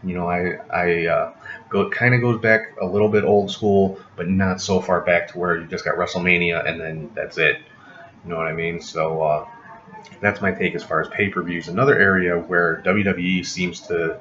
You 0.04 0.16
know, 0.16 0.30
I 0.30 0.58
I 0.70 1.08
uh, 1.08 1.34
go 1.70 1.90
kind 1.90 2.14
of 2.14 2.22
goes 2.22 2.40
back 2.40 2.76
a 2.82 2.86
little 2.86 3.10
bit 3.10 3.24
old 3.24 3.52
school, 3.52 4.00
but 4.16 4.28
not 4.28 4.62
so 4.62 4.80
far 4.80 5.02
back 5.02 5.30
to 5.30 5.40
where 5.40 5.58
you 5.58 5.68
just 5.68 5.86
got 5.86 5.96
WrestleMania 5.96 6.68
and 6.68 6.80
then 6.80 7.12
that's 7.14 7.38
it. 7.38 7.58
You 8.24 8.32
know 8.32 8.38
what 8.38 8.48
I 8.48 8.54
mean? 8.54 8.82
So 8.82 9.22
uh, 9.22 9.48
that's 10.22 10.42
my 10.42 10.52
take 10.52 10.76
as 10.76 10.84
far 10.84 11.02
as 11.02 11.08
pay 11.10 11.30
per 11.30 11.42
views. 11.44 11.68
Another 11.68 11.98
area 11.98 12.38
where 12.38 12.82
WWE 12.86 13.46
seems 13.46 13.82
to 13.82 14.20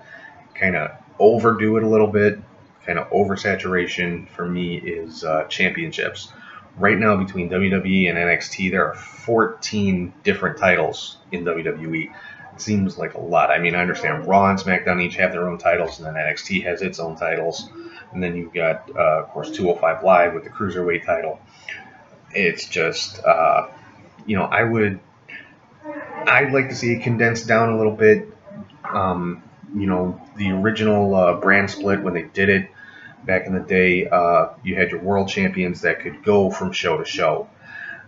kind 0.55 0.77
of 0.77 0.91
overdo 1.19 1.77
it 1.77 1.83
a 1.83 1.89
little 1.89 2.07
bit, 2.07 2.39
kind 2.85 2.99
of 2.99 3.09
oversaturation 3.11 4.29
for 4.29 4.47
me 4.47 4.77
is 4.77 5.25
uh, 5.25 5.45
championships. 5.45 6.33
Right 6.77 6.99
now, 6.99 7.17
between 7.17 7.49
WWE 7.51 8.09
and 8.09 8.19
NXT, 8.19 8.73
there 8.73 8.87
are 8.87 8.95
14 8.95 10.13
different 10.25 10.59
titles 10.59 11.19
in 11.31 11.45
WWE. 11.45 12.13
Seems 12.57 12.99
like 12.99 13.15
a 13.15 13.21
lot. 13.21 13.51
I 13.51 13.59
mean, 13.59 13.75
I 13.75 13.81
understand 13.81 14.27
Raw 14.27 14.49
and 14.49 14.59
SmackDown 14.59 15.03
each 15.03 15.17
have 15.17 15.33
their 15.33 15.49
own 15.49 15.59
titles, 15.59 15.99
and 15.99 16.07
then 16.07 16.15
NXT 16.15 16.65
has 16.65 16.83
its 16.83 17.01
own 17.01 17.17
titles. 17.17 17.69
And 18.13 18.23
then 18.23 18.37
you've 18.37 18.55
got, 18.55 18.89
uh, 18.95 19.23
of 19.23 19.29
course, 19.31 19.51
205 19.51 20.05
Live 20.05 20.35
with 20.35 20.45
the 20.45 20.51
Cruiserweight 20.51 21.05
title. 21.05 21.41
It's 22.31 22.69
just, 22.69 23.23
uh, 23.25 23.69
you 24.27 24.37
know, 24.37 24.45
I 24.45 24.63
would 24.63 25.01
I'd 26.27 26.53
like 26.53 26.69
to 26.71 26.75
see 26.75 26.93
it 26.95 27.03
condensed 27.03 27.47
down 27.47 27.71
a 27.71 27.77
little 27.77 27.95
bit. 27.95 28.29
Um, 28.85 29.43
you 29.75 29.87
know, 29.87 30.21
the 30.37 30.51
original 30.51 31.15
uh, 31.15 31.35
brand 31.35 31.71
split 31.71 32.03
when 32.03 32.15
they 32.15 32.23
did 32.23 32.49
it 32.49 32.71
back 33.25 33.47
in 33.47 33.55
the 33.55 33.61
day, 33.61 34.07
uh, 34.07 34.49
you 34.63 34.77
had 34.77 34.91
your 34.91 35.01
world 35.01 35.29
champions 35.29 35.83
that 35.83 36.01
could 36.01 36.23
go 36.23 36.51
from 36.51 36.73
show 36.73 36.99
to 36.99 37.05
show. 37.05 37.49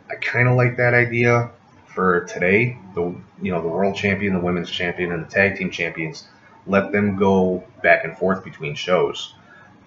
I 0.09 0.15
kind 0.15 0.49
of 0.49 0.57
like 0.57 0.76
that 0.76 0.95
idea 0.95 1.50
for 1.97 2.25
today. 2.26 2.79
The 2.95 3.12
you 3.43 3.50
know 3.50 3.61
the 3.61 3.69
world 3.69 3.97
champion, 3.97 4.35
the 4.35 4.41
women's 4.41 4.71
champion, 4.71 5.11
and 5.11 5.26
the 5.26 5.29
tag 5.29 5.57
team 5.57 5.73
champions. 5.73 6.29
Let 6.69 6.93
them 6.93 7.17
go 7.17 7.65
back 7.83 8.05
and 8.05 8.17
forth 8.17 8.45
between 8.45 8.75
shows, 8.75 9.35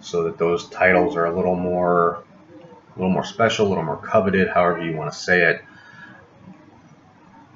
so 0.02 0.24
that 0.24 0.38
those 0.38 0.68
titles 0.70 1.16
are 1.16 1.26
a 1.26 1.36
little 1.36 1.56
more, 1.56 2.24
a 2.96 3.00
little 3.00 3.14
more 3.14 3.26
special, 3.26 3.68
a 3.68 3.70
little 3.70 3.84
more 3.84 3.98
coveted, 3.98 4.50
however 4.50 4.84
you 4.84 4.98
want 4.98 5.14
to 5.14 5.18
say 5.18 5.44
it. 5.44 5.62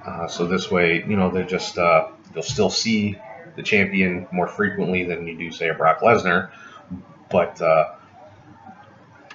Uh, 0.05 0.27
so 0.27 0.45
this 0.45 0.69
way, 0.69 0.97
you 1.07 1.15
know, 1.15 1.31
they're 1.31 1.43
just 1.43 1.77
uh, 1.77 2.09
you'll 2.33 2.43
still 2.43 2.69
see 2.69 3.17
the 3.55 3.63
champion 3.63 4.27
more 4.31 4.47
frequently 4.47 5.03
than 5.03 5.27
you 5.27 5.37
do, 5.37 5.51
say, 5.51 5.69
a 5.69 5.73
Brock 5.73 5.99
Lesnar. 6.01 6.51
But 7.31 7.59
uh, 7.61 7.95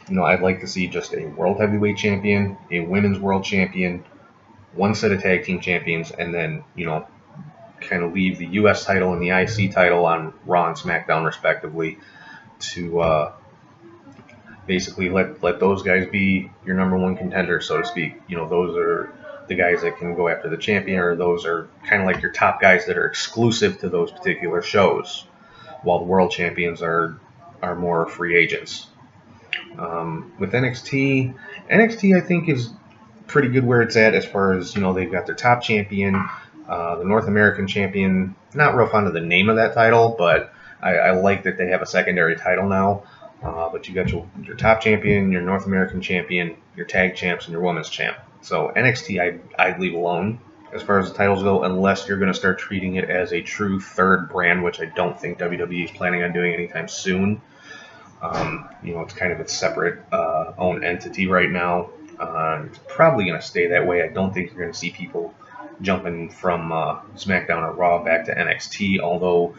you 0.08 0.14
know, 0.14 0.24
I'd 0.24 0.42
like 0.42 0.60
to 0.60 0.66
see 0.66 0.86
just 0.86 1.12
a 1.12 1.26
world 1.26 1.58
heavyweight 1.58 1.96
champion, 1.96 2.56
a 2.70 2.80
women's 2.80 3.18
world 3.18 3.44
champion, 3.44 4.04
one 4.74 4.94
set 4.94 5.12
of 5.12 5.22
tag 5.22 5.44
team 5.44 5.60
champions, 5.60 6.10
and 6.10 6.34
then 6.34 6.64
you 6.74 6.86
know, 6.86 7.06
kind 7.80 8.02
of 8.02 8.12
leave 8.12 8.38
the 8.38 8.46
U.S. 8.46 8.84
title 8.84 9.12
and 9.12 9.22
the 9.22 9.30
IC 9.30 9.72
title 9.72 10.04
on 10.06 10.34
Raw 10.46 10.68
and 10.68 10.76
SmackDown 10.76 11.24
respectively 11.24 11.98
to 12.60 13.00
uh, 13.00 13.32
basically 14.66 15.08
let 15.10 15.42
let 15.42 15.60
those 15.60 15.82
guys 15.82 16.06
be 16.08 16.50
your 16.64 16.76
number 16.76 16.96
one 16.96 17.16
contender, 17.16 17.60
so 17.60 17.80
to 17.80 17.86
speak. 17.86 18.20
You 18.28 18.36
know, 18.36 18.48
those 18.48 18.76
are 18.76 19.12
the 19.48 19.54
guys 19.54 19.82
that 19.82 19.96
can 19.98 20.14
go 20.14 20.28
after 20.28 20.50
the 20.50 20.58
champion, 20.58 21.00
or 21.00 21.16
those 21.16 21.46
are 21.46 21.68
kind 21.88 22.02
of 22.02 22.06
like 22.06 22.20
your 22.22 22.32
top 22.32 22.60
guys 22.60 22.86
that 22.86 22.98
are 22.98 23.06
exclusive 23.06 23.78
to 23.80 23.88
those 23.88 24.10
particular 24.10 24.62
shows. 24.62 25.24
while 25.82 25.98
the 25.98 26.04
world 26.04 26.30
champions 26.30 26.82
are 26.82 27.18
are 27.62 27.74
more 27.74 28.06
free 28.06 28.36
agents. 28.36 28.86
Um, 29.78 30.32
with 30.38 30.52
NXT, 30.52 31.34
NXT 31.70 32.16
I 32.16 32.26
think 32.26 32.48
is 32.48 32.70
pretty 33.28 33.48
good 33.48 33.64
where 33.64 33.82
it's 33.82 33.96
at 33.96 34.14
as 34.14 34.24
far 34.24 34.54
as 34.54 34.74
you 34.74 34.80
know 34.80 34.92
they've 34.92 35.10
got 35.10 35.26
their 35.26 35.34
top 35.34 35.62
champion, 35.62 36.28
uh, 36.68 36.96
the 36.96 37.04
North 37.04 37.28
American 37.28 37.66
champion. 37.66 38.34
Not 38.54 38.74
real 38.74 38.88
fond 38.88 39.06
of 39.06 39.12
the 39.12 39.20
name 39.20 39.48
of 39.48 39.56
that 39.56 39.74
title, 39.74 40.16
but 40.18 40.52
I, 40.82 40.94
I 40.94 41.10
like 41.12 41.44
that 41.44 41.56
they 41.56 41.68
have 41.68 41.82
a 41.82 41.86
secondary 41.86 42.36
title 42.36 42.68
now. 42.68 43.04
Uh, 43.42 43.68
but 43.68 43.88
you 43.88 43.94
got 43.94 44.10
your, 44.10 44.28
your 44.42 44.56
top 44.56 44.80
champion, 44.80 45.30
your 45.30 45.42
North 45.42 45.66
American 45.66 46.00
champion, 46.00 46.56
your 46.74 46.86
tag 46.86 47.14
champs, 47.14 47.44
and 47.44 47.52
your 47.52 47.62
women's 47.62 47.88
champ. 47.88 48.16
So 48.40 48.72
NXT, 48.74 49.20
I, 49.20 49.62
I'd 49.62 49.78
leave 49.78 49.94
alone 49.94 50.40
as 50.72 50.82
far 50.82 50.98
as 50.98 51.10
the 51.10 51.16
titles 51.16 51.42
go, 51.42 51.62
unless 51.62 52.08
you're 52.08 52.18
going 52.18 52.32
to 52.32 52.38
start 52.38 52.58
treating 52.58 52.96
it 52.96 53.08
as 53.08 53.32
a 53.32 53.40
true 53.40 53.80
third 53.80 54.28
brand, 54.28 54.62
which 54.62 54.80
I 54.80 54.86
don't 54.86 55.18
think 55.18 55.38
WWE 55.38 55.84
is 55.84 55.90
planning 55.90 56.22
on 56.22 56.32
doing 56.32 56.52
anytime 56.52 56.88
soon. 56.88 57.40
Um, 58.20 58.68
you 58.82 58.94
know, 58.94 59.02
it's 59.02 59.14
kind 59.14 59.32
of 59.32 59.40
a 59.40 59.48
separate 59.48 60.00
uh, 60.12 60.52
own 60.58 60.84
entity 60.84 61.26
right 61.28 61.48
now. 61.48 61.90
Uh, 62.18 62.64
it's 62.66 62.80
probably 62.88 63.24
going 63.24 63.38
to 63.40 63.46
stay 63.46 63.68
that 63.68 63.86
way. 63.86 64.02
I 64.02 64.08
don't 64.08 64.32
think 64.34 64.50
you're 64.50 64.60
going 64.60 64.72
to 64.72 64.78
see 64.78 64.90
people 64.90 65.34
jumping 65.80 66.30
from 66.30 66.72
uh, 66.72 67.00
SmackDown 67.14 67.62
or 67.62 67.72
Raw 67.72 68.02
back 68.02 68.26
to 68.26 68.34
NXT, 68.34 69.00
although 69.00 69.54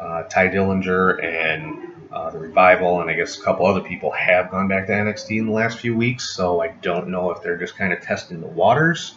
uh, 0.00 0.24
Tye 0.24 0.48
Dillinger 0.48 1.22
and 1.22 1.92
uh, 2.12 2.30
the 2.30 2.38
Revival 2.38 3.00
and 3.00 3.10
I 3.10 3.14
guess 3.14 3.38
a 3.38 3.42
couple 3.42 3.66
other 3.66 3.80
people 3.80 4.10
have 4.10 4.50
gone 4.50 4.68
back 4.68 4.86
to 4.86 4.92
NXT 4.92 5.38
in 5.38 5.46
the 5.46 5.52
last 5.52 5.78
few 5.78 5.96
weeks. 5.96 6.34
So 6.34 6.60
I 6.60 6.68
don't 6.68 7.08
know 7.08 7.30
if 7.30 7.42
they're 7.42 7.56
just 7.56 7.76
kind 7.76 7.92
of 7.92 8.00
testing 8.02 8.40
the 8.40 8.48
waters 8.48 9.14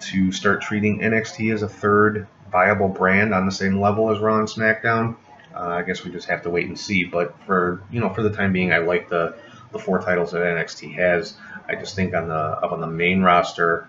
to 0.00 0.32
start 0.32 0.62
treating 0.62 1.00
NXT 1.00 1.54
as 1.54 1.62
a 1.62 1.68
third 1.68 2.26
viable 2.50 2.88
brand 2.88 3.32
on 3.32 3.46
the 3.46 3.52
same 3.52 3.80
level 3.80 4.10
as 4.10 4.18
Raw 4.18 4.38
and 4.38 4.48
SmackDown. 4.48 5.16
Uh, 5.54 5.68
I 5.68 5.82
guess 5.82 6.04
we 6.04 6.10
just 6.10 6.28
have 6.28 6.42
to 6.42 6.50
wait 6.50 6.66
and 6.66 6.78
see. 6.78 7.04
But 7.04 7.36
for 7.46 7.82
you 7.90 8.00
know, 8.00 8.08
for 8.08 8.22
the 8.22 8.30
time 8.30 8.52
being, 8.52 8.72
I 8.72 8.78
like 8.78 9.08
the 9.08 9.36
the 9.72 9.78
four 9.78 10.00
titles 10.00 10.32
that 10.32 10.42
NXT 10.42 10.94
has. 10.94 11.34
I 11.68 11.74
just 11.74 11.96
think 11.96 12.14
on 12.14 12.28
the 12.28 12.34
up 12.34 12.72
on 12.72 12.80
the 12.80 12.86
main 12.86 13.22
roster, 13.22 13.88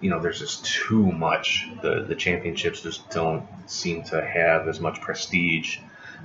you 0.00 0.10
know, 0.10 0.20
there's 0.20 0.38
just 0.38 0.64
too 0.64 1.10
much. 1.12 1.68
The 1.82 2.04
the 2.06 2.14
championships 2.14 2.82
just 2.82 3.08
don't 3.10 3.46
seem 3.66 4.02
to 4.04 4.24
have 4.24 4.68
as 4.68 4.80
much 4.80 5.00
prestige 5.00 5.78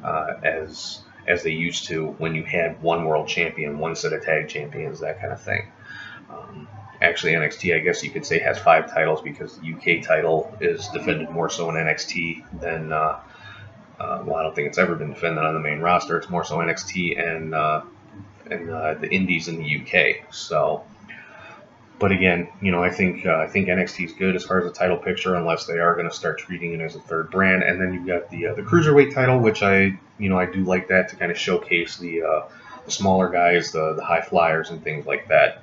uh, 0.03 0.35
as 0.43 1.01
as 1.27 1.43
they 1.43 1.51
used 1.51 1.85
to 1.87 2.07
when 2.19 2.35
you 2.35 2.43
had 2.43 2.81
one 2.81 3.05
world 3.05 3.27
champion, 3.27 3.79
one 3.79 3.95
set 3.95 4.13
of 4.13 4.23
tag 4.23 4.47
champions, 4.47 4.99
that 4.99 5.19
kind 5.19 5.33
of 5.33 5.41
thing. 5.41 5.71
Um, 6.29 6.67
actually, 7.01 7.33
NXT, 7.33 7.75
I 7.75 7.79
guess 7.79 8.03
you 8.03 8.11
could 8.11 8.25
say, 8.25 8.39
has 8.39 8.59
five 8.59 8.93
titles 8.93 9.21
because 9.21 9.57
the 9.57 9.73
UK 9.73 10.03
title 10.03 10.55
is 10.61 10.87
defended 10.89 11.29
more 11.29 11.49
so 11.49 11.69
in 11.69 11.75
NXT 11.75 12.61
than. 12.61 12.91
Uh, 12.91 13.19
uh, 13.97 14.21
well, 14.25 14.35
I 14.35 14.43
don't 14.43 14.53
think 14.53 14.67
it's 14.67 14.77
ever 14.77 14.95
been 14.95 15.13
defended 15.13 15.45
on 15.45 15.53
the 15.53 15.59
main 15.61 15.79
roster. 15.79 16.17
It's 16.17 16.29
more 16.29 16.43
so 16.43 16.57
NXT 16.57 17.17
and 17.17 17.55
uh, 17.55 17.83
and 18.49 18.69
uh, 18.69 18.93
the 18.95 19.09
Indies 19.09 19.47
in 19.47 19.57
the 19.57 19.81
UK. 19.81 20.33
So, 20.33 20.83
but 21.99 22.11
again, 22.11 22.49
you 22.61 22.71
know, 22.71 22.83
I 22.83 22.89
think 22.89 23.25
uh, 23.25 23.37
I 23.37 23.47
think 23.47 23.67
NXT 23.67 24.05
is 24.05 24.13
good 24.13 24.35
as 24.35 24.43
far 24.43 24.59
as 24.59 24.65
the 24.65 24.77
title 24.77 24.97
picture, 24.97 25.35
unless 25.35 25.65
they 25.65 25.79
are 25.79 25.93
going 25.95 26.09
to 26.09 26.15
start 26.15 26.39
treating 26.39 26.73
it 26.73 26.81
as 26.81 26.95
a 26.95 26.99
third 26.99 27.31
brand. 27.31 27.63
And 27.63 27.79
then 27.79 27.93
you've 27.93 28.07
got 28.07 28.29
the 28.29 28.47
uh, 28.47 28.53
the 28.53 28.61
cruiserweight 28.61 29.13
title, 29.13 29.39
which 29.39 29.63
I 29.63 29.97
you 30.17 30.29
know 30.29 30.37
I 30.37 30.45
do 30.45 30.63
like 30.63 30.87
that 30.89 31.09
to 31.09 31.15
kind 31.15 31.31
of 31.31 31.37
showcase 31.37 31.97
the 31.97 32.23
uh, 32.23 32.41
the 32.85 32.91
smaller 32.91 33.29
guys, 33.29 33.71
the 33.71 33.93
the 33.93 34.03
high 34.03 34.21
flyers, 34.21 34.69
and 34.69 34.83
things 34.83 35.05
like 35.05 35.27
that. 35.29 35.61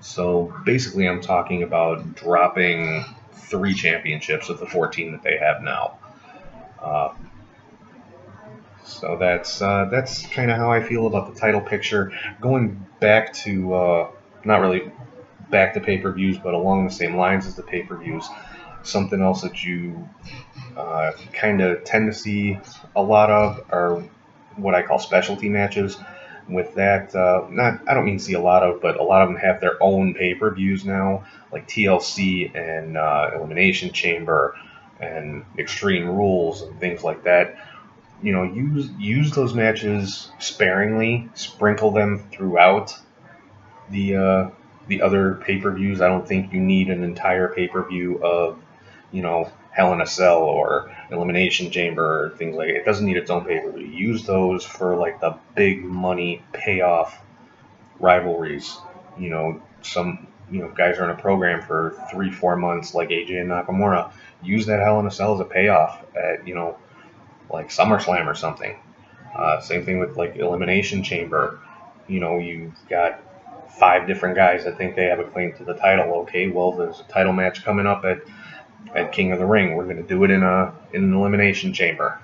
So 0.00 0.54
basically, 0.64 1.08
I'm 1.08 1.20
talking 1.20 1.62
about 1.62 2.14
dropping 2.14 3.04
three 3.32 3.74
championships 3.74 4.48
of 4.48 4.60
the 4.60 4.66
14 4.66 5.12
that 5.12 5.22
they 5.22 5.38
have 5.38 5.62
now. 5.62 5.98
So 8.88 9.16
that's 9.18 9.60
uh, 9.60 9.86
that's 9.90 10.26
kind 10.26 10.50
of 10.50 10.56
how 10.56 10.72
I 10.72 10.82
feel 10.82 11.06
about 11.06 11.32
the 11.32 11.38
title 11.38 11.60
picture. 11.60 12.12
Going 12.40 12.84
back 13.00 13.32
to 13.44 13.74
uh, 13.74 14.10
not 14.44 14.60
really 14.60 14.90
back 15.50 15.74
to 15.74 15.80
pay 15.80 15.98
per 15.98 16.10
views, 16.12 16.38
but 16.38 16.54
along 16.54 16.86
the 16.86 16.92
same 16.92 17.16
lines 17.16 17.46
as 17.46 17.54
the 17.54 17.62
pay 17.62 17.82
per 17.82 17.96
views. 17.96 18.28
Something 18.82 19.20
else 19.20 19.42
that 19.42 19.62
you 19.62 20.08
uh, 20.76 21.12
kind 21.32 21.60
of 21.60 21.84
tend 21.84 22.10
to 22.10 22.18
see 22.18 22.58
a 22.96 23.02
lot 23.02 23.30
of 23.30 23.60
are 23.70 24.02
what 24.56 24.74
I 24.74 24.82
call 24.82 24.98
specialty 24.98 25.48
matches. 25.48 25.98
With 26.48 26.74
that, 26.76 27.14
uh, 27.14 27.46
not 27.50 27.86
I 27.86 27.92
don't 27.92 28.06
mean 28.06 28.18
see 28.18 28.32
a 28.32 28.40
lot 28.40 28.62
of, 28.62 28.80
but 28.80 28.98
a 28.98 29.02
lot 29.02 29.20
of 29.20 29.28
them 29.28 29.36
have 29.36 29.60
their 29.60 29.76
own 29.82 30.14
pay 30.14 30.34
per 30.34 30.54
views 30.54 30.86
now, 30.86 31.26
like 31.52 31.68
TLC 31.68 32.50
and 32.54 32.96
uh, 32.96 33.32
Elimination 33.34 33.92
Chamber 33.92 34.56
and 34.98 35.44
Extreme 35.58 36.08
Rules 36.08 36.62
and 36.62 36.80
things 36.80 37.04
like 37.04 37.24
that 37.24 37.54
you 38.22 38.32
know, 38.32 38.42
use 38.42 38.90
use 38.98 39.30
those 39.32 39.54
matches 39.54 40.30
sparingly, 40.38 41.28
sprinkle 41.34 41.92
them 41.92 42.28
throughout 42.30 42.92
the 43.90 44.16
uh, 44.16 44.50
the 44.88 45.02
other 45.02 45.34
pay 45.34 45.58
per 45.58 45.72
views. 45.72 46.00
I 46.00 46.08
don't 46.08 46.26
think 46.26 46.52
you 46.52 46.60
need 46.60 46.88
an 46.88 47.04
entire 47.04 47.48
pay 47.48 47.68
per 47.68 47.86
view 47.88 48.22
of, 48.24 48.58
you 49.12 49.22
know, 49.22 49.50
Hell 49.70 49.92
in 49.92 50.00
a 50.00 50.06
Cell 50.06 50.38
or 50.38 50.94
Elimination 51.10 51.70
Chamber 51.70 52.24
or 52.24 52.30
things 52.30 52.56
like 52.56 52.70
it. 52.70 52.76
It 52.76 52.84
doesn't 52.84 53.06
need 53.06 53.16
its 53.16 53.30
own 53.30 53.44
pay 53.44 53.60
per 53.60 53.70
view. 53.70 53.86
Use 53.86 54.24
those 54.24 54.64
for 54.64 54.96
like 54.96 55.20
the 55.20 55.36
big 55.54 55.84
money 55.84 56.42
payoff 56.52 57.22
rivalries. 58.00 58.76
You 59.16 59.30
know, 59.30 59.62
some 59.82 60.26
you 60.50 60.60
know 60.60 60.72
guys 60.76 60.98
are 60.98 61.04
in 61.04 61.10
a 61.10 61.20
program 61.20 61.62
for 61.62 62.04
three 62.10 62.32
four 62.32 62.56
months 62.56 62.94
like 62.94 63.10
AJ 63.10 63.40
and 63.40 63.50
Nakamura. 63.50 64.10
Use 64.42 64.66
that 64.66 64.80
Hell 64.80 64.98
in 64.98 65.06
a 65.06 65.10
Cell 65.10 65.34
as 65.34 65.40
a 65.40 65.44
payoff 65.44 66.04
at 66.16 66.48
you 66.48 66.56
know 66.56 66.76
like 67.50 67.68
SummerSlam 67.68 68.26
or 68.26 68.34
something. 68.34 68.76
Uh, 69.36 69.60
same 69.60 69.84
thing 69.84 69.98
with 69.98 70.16
like 70.16 70.36
Elimination 70.36 71.02
Chamber. 71.02 71.60
You 72.06 72.20
know, 72.20 72.38
you've 72.38 72.74
got 72.88 73.20
five 73.78 74.06
different 74.06 74.34
guys 74.34 74.64
that 74.64 74.76
think 74.76 74.96
they 74.96 75.04
have 75.04 75.18
a 75.18 75.24
claim 75.24 75.52
to 75.54 75.64
the 75.64 75.74
title. 75.74 76.12
Okay, 76.20 76.48
well, 76.48 76.72
there's 76.72 77.00
a 77.00 77.04
title 77.04 77.32
match 77.32 77.64
coming 77.64 77.86
up 77.86 78.04
at 78.04 78.22
at 78.94 79.12
King 79.12 79.32
of 79.32 79.38
the 79.38 79.46
Ring. 79.46 79.74
We're 79.74 79.84
going 79.84 79.96
to 79.96 80.02
do 80.02 80.24
it 80.24 80.30
in 80.30 80.42
a 80.42 80.74
in 80.92 81.04
an 81.04 81.14
Elimination 81.14 81.72
Chamber, 81.72 82.20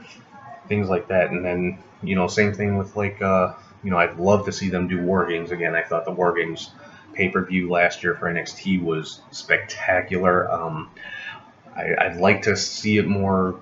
things 0.68 0.88
like 0.88 1.08
that. 1.08 1.30
And 1.30 1.44
then 1.44 1.78
you 2.02 2.14
know, 2.14 2.26
same 2.26 2.52
thing 2.52 2.76
with 2.76 2.96
like 2.96 3.20
uh, 3.22 3.54
you 3.82 3.90
know, 3.90 3.98
I'd 3.98 4.18
love 4.18 4.46
to 4.46 4.52
see 4.52 4.68
them 4.68 4.88
do 4.88 5.02
War 5.02 5.26
Games 5.26 5.50
again. 5.50 5.74
I 5.74 5.82
thought 5.82 6.04
the 6.04 6.10
War 6.10 6.34
Games 6.34 6.70
pay 7.12 7.28
per 7.28 7.44
view 7.44 7.70
last 7.70 8.02
year 8.02 8.14
for 8.14 8.32
NXT 8.32 8.82
was 8.82 9.20
spectacular. 9.30 10.50
Um, 10.50 10.90
I, 11.76 11.94
I'd 11.98 12.16
like 12.16 12.42
to 12.42 12.56
see 12.56 12.98
it 12.98 13.06
more 13.06 13.60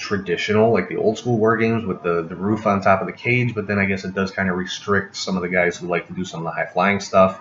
traditional, 0.00 0.72
like 0.72 0.88
the 0.88 0.96
old 0.96 1.18
school 1.18 1.38
war 1.38 1.58
games 1.58 1.84
with 1.84 2.02
the, 2.02 2.22
the 2.22 2.34
roof 2.34 2.66
on 2.66 2.80
top 2.80 3.02
of 3.02 3.06
the 3.06 3.12
cage, 3.12 3.54
but 3.54 3.66
then 3.66 3.78
I 3.78 3.84
guess 3.84 4.04
it 4.04 4.14
does 4.14 4.30
kind 4.30 4.48
of 4.48 4.56
restrict 4.56 5.14
some 5.14 5.36
of 5.36 5.42
the 5.42 5.48
guys 5.48 5.76
who 5.76 5.86
like 5.86 6.06
to 6.08 6.14
do 6.14 6.24
some 6.24 6.40
of 6.40 6.44
the 6.44 6.50
high 6.50 6.66
flying 6.66 7.00
stuff, 7.00 7.38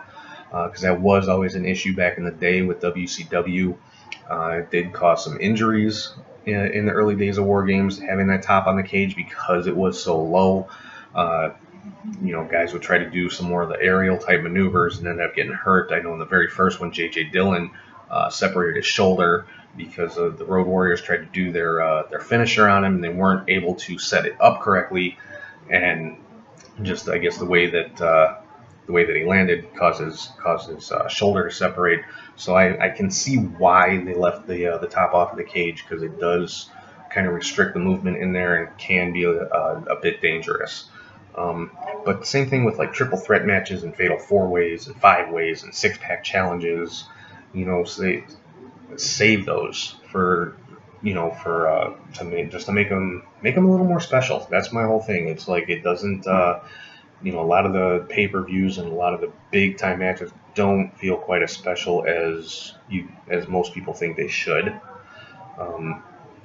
because 0.51 0.84
uh, 0.84 0.89
that 0.89 1.01
was 1.01 1.30
always 1.30 1.56
an 1.56 1.66
issue 1.66 1.96
back 1.96 2.18
in 2.18 2.25
the 2.25 2.32
day 2.32 2.62
with 2.62 2.82
WCW. 2.82 3.78
Uh, 4.30 4.60
it 4.60 4.72
did 4.72 4.92
cause 4.92 5.24
some 5.24 5.39
injuries 5.39 6.13
in, 6.46 6.60
in, 6.74 6.86
the 6.86 6.92
early 6.92 7.16
days 7.16 7.38
of 7.38 7.46
war 7.46 7.66
games, 7.66 7.98
having 7.98 8.28
that 8.28 8.44
top 8.44 8.68
on 8.68 8.75
the 8.75 8.84
cage 8.84 9.16
because 9.16 9.66
it 9.66 9.75
was 9.75 10.01
so 10.01 10.22
low. 10.22 10.68
Uh, 11.16 11.51
you 12.22 12.34
know, 12.34 12.44
guys 12.44 12.74
would 12.74 12.82
try 12.82 12.98
to 12.98 13.10
do 13.10 13.30
some 13.30 13.48
more 13.48 13.63
of 13.63 13.70
the 13.70 13.82
aerial 13.82 14.18
type 14.18 14.42
maneuvers 14.42 15.00
and 15.00 15.08
end 15.08 15.22
up 15.22 15.34
getting 15.34 15.54
hurt. 15.54 15.92
I 15.94 16.00
know 16.00 16.12
in 16.13 16.20
the 16.20 16.25
very 16.25 16.50
first 16.50 16.82
one, 16.82 16.92
J.J. 16.92 17.25
Dillon 17.30 17.72
uh, 18.10 18.30
separated 18.30 18.78
his 18.78 18.86
shoulder 18.86 19.46
because 19.78 20.16
the 20.16 20.46
Road 20.46 20.68
Warriors 20.68 21.01
tried 21.01 21.18
to 21.18 21.25
do 21.25 21.51
their 21.51 21.82
uh, 21.82 22.04
their 22.10 22.20
finisher 22.20 22.68
on 22.68 22.84
him 22.84 22.96
and 22.96 23.04
they 23.04 23.10
weren't 23.10 23.50
able 23.50 23.75
to 23.75 24.00
set 24.00 24.25
it 24.25 24.36
up 24.42 24.62
correctly, 24.62 25.18
and 25.70 26.18
just 26.82 27.10
I 27.10 27.18
guess 27.18 27.38
the 27.38 27.46
way 27.46 27.70
that 27.70 28.01
uh, 28.01 28.38
the 28.86 28.92
way 28.92 29.06
that 29.06 29.16
he 29.16 29.24
landed 29.24 29.74
causes 29.75 30.30
causes 30.42 30.92
uh, 30.92 31.08
shoulder 31.08 31.48
to 31.48 31.56
separate. 31.56 32.01
So 32.36 32.56
I, 32.56 32.88
I 32.88 32.89
can 32.89 33.12
see 33.12 33.38
why 33.38 34.04
they 34.04 34.16
left 34.16 34.48
the 34.48 34.74
uh, 34.74 34.78
the 34.80 34.88
top 34.88 35.13
off 35.13 35.32
of 35.32 35.38
the 35.38 35.44
cage 35.44 35.86
because 35.88 36.04
it 36.04 36.20
does 36.20 36.70
kind 37.12 37.28
of 37.28 37.34
restrict 37.34 37.74
the 37.74 37.80
movement 37.80 38.18
in 38.18 38.34
there 38.34 38.63
and 38.63 38.78
can 38.78 39.13
be 39.13 39.24
a, 39.24 39.32
a, 39.32 39.84
a 39.89 40.01
bit 40.01 40.22
dangerous. 40.22 40.89
Um, 41.36 41.72
but 42.06 42.25
same 42.25 42.50
thing 42.50 42.66
with 42.66 42.78
like 42.78 42.94
triple 42.94 43.18
threat 43.18 43.46
matches 43.46 43.84
and 43.84 43.96
fatal 43.96 44.18
four 44.18 44.48
ways 44.50 44.88
and 44.88 44.96
five 44.96 45.30
ways 45.30 45.63
and 45.63 45.74
six 45.74 45.98
pack 46.00 46.24
challenges. 46.24 47.06
You 47.53 47.65
know, 47.65 47.84
they, 47.84 48.24
save 48.98 49.46
those 49.46 49.96
for 50.12 50.56
you 51.01 51.13
know 51.13 51.32
for 51.32 51.68
uh, 51.68 51.96
to 52.13 52.24
make 52.24 52.51
just 52.51 52.65
to 52.65 52.72
make 52.72 52.89
them 52.89 53.24
make 53.41 53.56
them 53.56 53.65
a 53.65 53.72
little 53.72 53.86
more 53.86 54.00
special. 54.00 54.46
That's 54.50 54.72
my 54.72 54.84
whole 54.84 55.01
thing. 55.01 55.27
It's 55.27 55.48
like 55.48 55.70
it 55.70 55.84
doesn't 55.84 56.27
uh, 56.27 56.62
you 57.22 57.32
know 57.32 57.41
a 57.41 57.48
lot 57.48 57.65
of 57.65 57.74
the 57.74 58.06
pay 58.10 58.27
per 58.27 58.44
views 58.44 58.77
and 58.77 58.88
a 58.88 58.94
lot 58.94 59.13
of 59.13 59.22
the 59.22 59.32
big 59.51 59.77
time 59.77 60.00
matches 60.00 60.32
don't 60.56 60.91
feel 60.98 61.18
quite 61.18 61.41
as 61.44 61.51
special 61.51 62.06
as 62.06 62.74
you 62.89 63.10
as 63.29 63.48
most 63.48 63.74
people 63.74 63.94
think 63.94 64.18
they 64.18 64.27
should. 64.27 64.79
Um, 65.58 66.03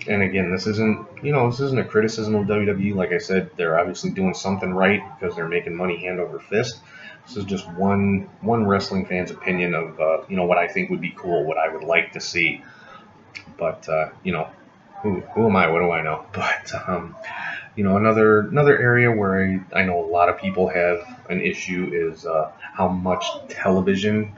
and 0.08 0.22
again, 0.22 0.50
this 0.50 0.66
isn't 0.66 1.06
you 1.22 1.32
know 1.32 1.50
this 1.50 1.60
isn't 1.60 1.78
a 1.78 1.84
criticism 1.84 2.34
of 2.34 2.46
WWE. 2.46 2.94
Like 2.94 3.12
I 3.12 3.18
said, 3.18 3.50
they're 3.56 3.78
obviously 3.78 4.10
doing 4.10 4.34
something 4.34 4.72
right 4.72 5.00
because 5.18 5.34
they're 5.34 5.48
making 5.48 5.74
money 5.74 5.98
hand 5.98 6.20
over 6.20 6.38
fist. 6.38 6.80
This 7.26 7.36
is 7.36 7.44
just 7.44 7.68
one 7.70 8.28
one 8.40 8.66
wrestling 8.66 9.06
fan's 9.06 9.30
opinion 9.30 9.74
of 9.74 10.00
uh, 10.00 10.18
you 10.28 10.36
know 10.36 10.44
what 10.44 10.58
I 10.58 10.68
think 10.68 10.90
would 10.90 11.00
be 11.00 11.14
cool, 11.16 11.44
what 11.44 11.58
I 11.58 11.68
would 11.68 11.84
like 11.84 12.12
to 12.12 12.20
see. 12.20 12.62
But 13.56 13.88
uh, 13.88 14.10
you 14.22 14.32
know, 14.32 14.48
who 15.02 15.20
who 15.20 15.46
am 15.46 15.56
I? 15.56 15.68
What 15.68 15.80
do 15.80 15.90
I 15.90 16.02
know? 16.02 16.26
But 16.32 16.88
um, 16.88 17.16
you 17.76 17.84
know, 17.84 17.96
another 17.96 18.40
another 18.40 18.78
area 18.78 19.10
where 19.10 19.60
I, 19.72 19.80
I 19.80 19.84
know 19.84 20.04
a 20.04 20.08
lot 20.08 20.28
of 20.28 20.38
people 20.38 20.68
have 20.68 21.20
an 21.28 21.40
issue 21.40 21.90
is 21.92 22.26
uh, 22.26 22.52
how 22.58 22.88
much 22.88 23.26
television 23.48 24.32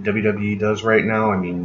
WWE 0.00 0.58
does 0.58 0.82
right 0.82 1.04
now. 1.04 1.32
I 1.32 1.36
mean, 1.36 1.64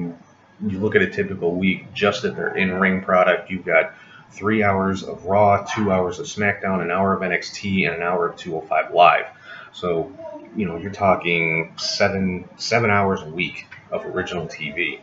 you, 0.62 0.70
you 0.70 0.80
look 0.80 0.96
at 0.96 1.02
a 1.02 1.10
typical 1.10 1.56
week, 1.56 1.94
just 1.94 2.26
at 2.26 2.36
their 2.36 2.56
in-ring 2.56 3.02
product, 3.02 3.50
you've 3.50 3.66
got 3.66 3.94
three 4.32 4.64
hours 4.64 5.04
of 5.04 5.26
Raw, 5.26 5.64
two 5.64 5.92
hours 5.92 6.20
of 6.20 6.26
SmackDown, 6.26 6.82
an 6.82 6.92
hour 6.92 7.14
of 7.14 7.22
NXT, 7.22 7.88
and 7.88 7.96
an 7.96 8.02
hour 8.02 8.28
of 8.28 8.36
205 8.36 8.94
Live. 8.94 9.26
So, 9.72 10.12
you 10.56 10.66
know, 10.66 10.78
you're 10.78 10.92
talking 10.92 11.74
seven 11.78 12.48
seven 12.58 12.90
hours 12.90 13.22
a 13.22 13.30
week 13.30 13.68
of 13.92 14.06
original 14.06 14.48
TV, 14.48 15.00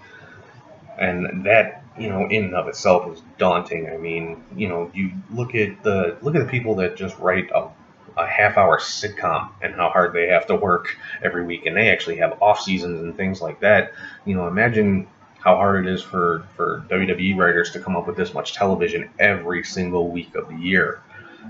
and 0.99 1.45
that 1.47 1.85
you 1.99 2.09
know 2.09 2.27
in 2.27 2.45
and 2.45 2.55
of 2.55 2.69
itself 2.69 3.13
is 3.13 3.23
daunting. 3.39 3.89
I 3.89 3.97
mean, 3.97 4.43
you 4.57 4.69
know, 4.69 4.91
you 4.95 5.13
look 5.31 5.55
at 5.55 5.83
the 5.83 6.17
look 6.23 6.35
at 6.35 6.41
the 6.45 6.51
people 6.51 6.77
that 6.77 6.97
just 6.97 7.19
write 7.19 7.51
a, 7.55 7.69
a 8.17 8.27
half 8.27 8.57
hour 8.57 8.79
sitcom 8.79 9.51
and 9.61 9.75
how 9.75 9.91
hard 9.91 10.13
they 10.15 10.29
have 10.29 10.47
to 10.47 10.57
work 10.57 10.97
every 11.23 11.45
week, 11.45 11.67
and 11.67 11.77
they 11.77 11.91
actually 11.91 12.17
have 12.17 12.41
off 12.43 12.61
seasons 12.61 13.01
and 13.01 13.17
things 13.17 13.41
like 13.41 13.61
that. 13.61 13.93
You 14.25 14.35
know, 14.35 14.49
imagine 14.49 15.09
how 15.43 15.57
hard 15.57 15.87
it 15.87 15.93
is 15.93 16.03
for, 16.03 16.47
for 16.55 16.85
WWE 16.89 17.37
writers 17.37 17.73
to 17.73 17.81
come 17.81 17.97
up 17.97 18.07
with 18.07 18.17
this 18.17 18.33
much 18.33 18.55
television 18.55 19.11
every 19.19 19.65
single 19.65 20.09
week 20.09 20.37
of 20.37 20.49
the 20.49 20.55
year. 20.55 21.03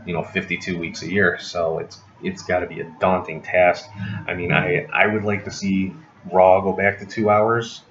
You 0.07 0.15
know, 0.15 0.25
52 0.25 0.79
weeks 0.79 1.03
a 1.03 1.11
year. 1.11 1.39
So 1.39 1.79
it's 1.79 1.99
it's 2.23 2.43
got 2.43 2.61
to 2.61 2.67
be 2.67 2.81
a 2.81 2.85
daunting 3.01 3.43
task. 3.43 3.89
I 4.27 4.35
mean, 4.35 4.53
I 4.53 4.87
I 4.93 5.07
would 5.07 5.25
like 5.25 5.45
to 5.45 5.51
see 5.51 5.95
Raw 6.33 6.61
go 6.61 6.73
back 6.73 6.99
to 6.99 7.07
two 7.07 7.31
hours, 7.31 7.83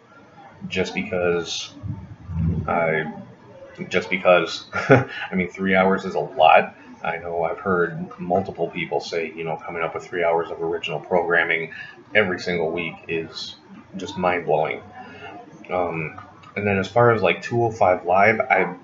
just 0.67 0.93
because 0.93 1.73
I 2.67 3.11
just 3.89 4.09
because 4.09 4.65
I 4.73 5.33
mean 5.33 5.49
three 5.49 5.75
hours 5.75 6.05
is 6.05 6.15
a 6.15 6.19
lot. 6.19 6.75
I 7.03 7.17
know 7.17 7.43
I've 7.43 7.59
heard 7.59 8.19
multiple 8.19 8.69
people 8.69 8.99
say, 8.99 9.33
you 9.35 9.43
know, 9.43 9.57
coming 9.57 9.81
up 9.81 9.95
with 9.95 10.05
three 10.05 10.23
hours 10.23 10.51
of 10.51 10.61
original 10.61 10.99
programming 10.99 11.73
every 12.13 12.39
single 12.39 12.69
week 12.69 12.93
is 13.07 13.55
just 13.97 14.17
mind 14.17 14.45
blowing. 14.45 14.81
Um, 15.71 16.19
and 16.55 16.67
then 16.67 16.77
as 16.77 16.87
far 16.87 17.11
as 17.11 17.21
like 17.21 17.41
205 17.41 18.05
Live, 18.05 18.39
I 18.41 18.75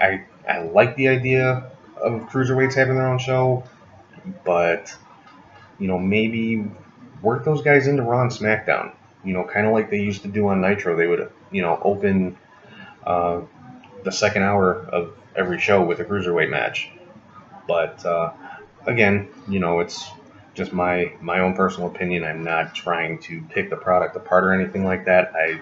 I 0.00 0.24
I 0.48 0.60
like 0.62 0.96
the 0.96 1.08
idea 1.08 1.70
of 1.96 2.22
cruiserweights 2.22 2.74
having 2.74 2.94
their 2.94 3.08
own 3.08 3.18
show, 3.18 3.64
but 4.44 4.94
you 5.78 5.88
know 5.88 5.98
maybe 5.98 6.70
work 7.22 7.44
those 7.44 7.62
guys 7.62 7.86
into 7.86 8.02
Raw 8.02 8.22
and 8.22 8.30
SmackDown. 8.30 8.92
You 9.24 9.34
know, 9.34 9.44
kind 9.44 9.66
of 9.66 9.72
like 9.72 9.90
they 9.90 10.00
used 10.00 10.22
to 10.22 10.28
do 10.28 10.48
on 10.48 10.60
Nitro. 10.60 10.96
They 10.96 11.06
would 11.06 11.30
you 11.50 11.62
know 11.62 11.80
open 11.82 12.36
uh, 13.06 13.42
the 14.04 14.12
second 14.12 14.42
hour 14.42 14.74
of 14.74 15.16
every 15.36 15.58
show 15.60 15.84
with 15.84 16.00
a 16.00 16.04
cruiserweight 16.04 16.50
match. 16.50 16.90
But 17.66 18.04
uh, 18.04 18.32
again, 18.86 19.28
you 19.48 19.60
know, 19.60 19.80
it's 19.80 20.08
just 20.54 20.72
my 20.72 21.12
my 21.20 21.40
own 21.40 21.54
personal 21.54 21.88
opinion. 21.88 22.24
I'm 22.24 22.44
not 22.44 22.74
trying 22.74 23.20
to 23.20 23.42
pick 23.50 23.70
the 23.70 23.76
product 23.76 24.16
apart 24.16 24.44
or 24.44 24.52
anything 24.52 24.84
like 24.84 25.04
that. 25.06 25.32
I, 25.34 25.60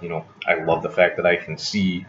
you 0.00 0.08
know, 0.08 0.24
I 0.46 0.54
love 0.64 0.82
the 0.82 0.90
fact 0.90 1.16
that 1.16 1.26
I 1.26 1.36
can 1.36 1.56
see 1.58 2.06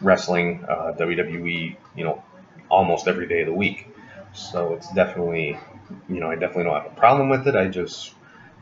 wrestling, 0.00 0.64
uh, 0.68 0.92
WWE, 0.98 1.76
you 1.96 2.04
know, 2.04 2.22
almost 2.70 3.08
every 3.08 3.26
day 3.26 3.40
of 3.40 3.46
the 3.46 3.54
week. 3.54 3.88
So 4.34 4.74
it's 4.74 4.92
definitely, 4.92 5.58
you 6.08 6.20
know, 6.20 6.30
I 6.30 6.34
definitely 6.34 6.64
don't 6.64 6.82
have 6.82 6.92
a 6.92 6.94
problem 6.94 7.28
with 7.28 7.46
it. 7.46 7.54
I 7.54 7.68
just 7.68 8.12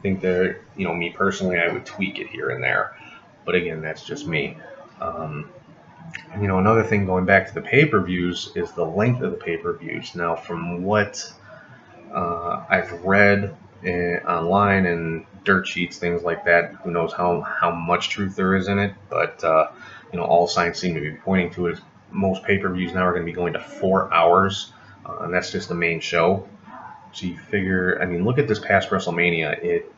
think 0.02 0.20
that, 0.20 0.58
you 0.76 0.86
know, 0.86 0.94
me 0.94 1.10
personally, 1.10 1.58
I 1.58 1.72
would 1.72 1.86
tweak 1.86 2.18
it 2.18 2.28
here 2.28 2.50
and 2.50 2.62
there. 2.62 2.96
But 3.44 3.54
again, 3.54 3.80
that's 3.80 4.04
just 4.04 4.26
me. 4.26 4.56
Um, 5.00 5.50
you 6.40 6.46
know, 6.46 6.58
another 6.58 6.82
thing 6.82 7.06
going 7.06 7.24
back 7.24 7.48
to 7.48 7.54
the 7.54 7.62
pay 7.62 7.86
per 7.86 8.00
views 8.00 8.52
is 8.54 8.72
the 8.72 8.84
length 8.84 9.22
of 9.22 9.30
the 9.30 9.36
pay 9.36 9.56
per 9.56 9.76
views. 9.76 10.14
Now, 10.14 10.36
from 10.36 10.82
what 10.82 11.32
uh, 12.12 12.64
I've 12.68 12.92
read 13.04 13.56
in, 13.82 14.20
online 14.26 14.86
and 14.86 15.26
dirt 15.44 15.66
sheets, 15.66 15.98
things 15.98 16.22
like 16.22 16.44
that. 16.44 16.74
Who 16.84 16.90
knows 16.90 17.12
how, 17.12 17.40
how 17.40 17.70
much 17.72 18.10
truth 18.10 18.36
there 18.36 18.54
is 18.54 18.68
in 18.68 18.78
it? 18.78 18.94
But 19.08 19.42
uh, 19.42 19.70
you 20.12 20.18
know, 20.18 20.24
all 20.24 20.46
signs 20.46 20.78
seem 20.78 20.94
to 20.94 21.00
be 21.00 21.12
pointing 21.12 21.50
to 21.54 21.66
it. 21.68 21.80
Most 22.10 22.44
pay-per-views 22.44 22.92
now 22.92 23.06
are 23.06 23.12
going 23.12 23.24
to 23.24 23.32
be 23.32 23.34
going 23.34 23.54
to 23.54 23.60
four 23.60 24.12
hours, 24.12 24.72
uh, 25.06 25.18
and 25.20 25.34
that's 25.34 25.50
just 25.50 25.68
the 25.68 25.74
main 25.74 26.00
show. 26.00 26.48
So 27.12 27.26
you 27.26 27.36
figure, 27.36 28.00
I 28.00 28.06
mean, 28.06 28.24
look 28.24 28.38
at 28.38 28.48
this 28.48 28.58
past 28.58 28.90
WrestleMania. 28.90 29.62
It 29.62 29.92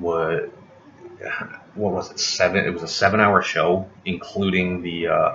was 0.00 0.50
what 1.74 1.92
was 1.92 2.10
it? 2.10 2.20
Seven. 2.20 2.64
It 2.64 2.70
was 2.70 2.82
a 2.82 2.88
seven-hour 2.88 3.42
show, 3.42 3.88
including 4.04 4.82
the 4.82 5.08
uh, 5.08 5.32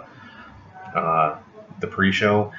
uh, 0.96 1.38
the 1.80 1.88
pre-show. 1.88 2.52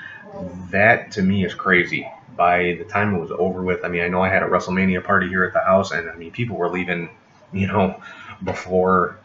That 0.71 1.13
to 1.13 1.23
me 1.23 1.45
is 1.45 1.55
crazy 1.55 2.07
by 2.37 2.77
the 2.79 2.85
time 2.85 3.15
it 3.15 3.21
was 3.21 3.31
over 3.31 3.63
with, 3.63 3.85
I 3.85 3.89
mean, 3.89 4.03
I 4.03 4.09
know 4.09 4.23
I 4.23 4.29
had 4.29 4.43
a 4.43 4.47
WrestleMania 4.47 5.03
party 5.03 5.29
here 5.29 5.45
at 5.45 5.55
the 5.55 5.61
house, 5.61 5.91
and 5.91 6.11
I 6.11 6.15
mean, 6.15 6.31
people 6.31 6.57
were 6.57 6.69
leaving, 6.69 7.09
you 7.53 7.67
know, 7.67 8.01
before, 8.45 9.19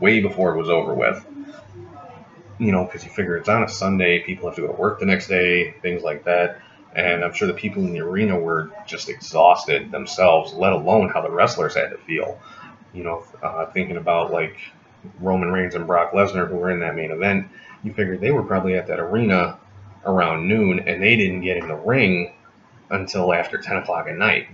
way 0.00 0.20
before 0.20 0.54
it 0.54 0.58
was 0.58 0.68
over 0.68 0.94
with. 0.94 1.24
You 2.58 2.70
know, 2.70 2.84
because 2.84 3.02
you 3.04 3.10
figure 3.10 3.36
it's 3.36 3.48
on 3.48 3.64
a 3.64 3.68
Sunday, 3.68 4.20
people 4.20 4.48
have 4.48 4.54
to 4.56 4.62
go 4.62 4.68
to 4.68 4.72
work 4.74 5.00
the 5.00 5.06
next 5.06 5.26
day, 5.26 5.72
things 5.82 6.02
like 6.02 6.24
that. 6.24 6.60
And 6.94 7.24
I'm 7.24 7.32
sure 7.32 7.48
the 7.48 7.54
people 7.54 7.82
in 7.84 7.92
the 7.92 8.00
arena 8.00 8.38
were 8.38 8.70
just 8.86 9.08
exhausted 9.08 9.90
themselves, 9.90 10.52
let 10.52 10.72
alone 10.72 11.08
how 11.08 11.22
the 11.22 11.30
wrestlers 11.30 11.74
had 11.74 11.90
to 11.90 11.98
feel. 11.98 12.38
You 12.92 13.04
know, 13.04 13.24
uh, 13.42 13.66
thinking 13.66 13.96
about 13.96 14.30
like 14.30 14.56
Roman 15.20 15.50
Reigns 15.50 15.74
and 15.74 15.86
Brock 15.86 16.12
Lesnar, 16.12 16.48
who 16.48 16.56
were 16.56 16.70
in 16.70 16.80
that 16.80 16.94
main 16.94 17.10
event, 17.10 17.48
you 17.82 17.92
figure 17.92 18.16
they 18.16 18.30
were 18.30 18.42
probably 18.42 18.74
at 18.74 18.86
that 18.88 19.00
arena 19.00 19.58
around 20.04 20.48
noon 20.48 20.80
and 20.80 21.02
they 21.02 21.16
didn't 21.16 21.40
get 21.40 21.56
in 21.56 21.68
the 21.68 21.76
ring 21.76 22.34
until 22.90 23.32
after 23.32 23.58
10 23.58 23.78
o'clock 23.78 24.06
at 24.08 24.16
night. 24.16 24.48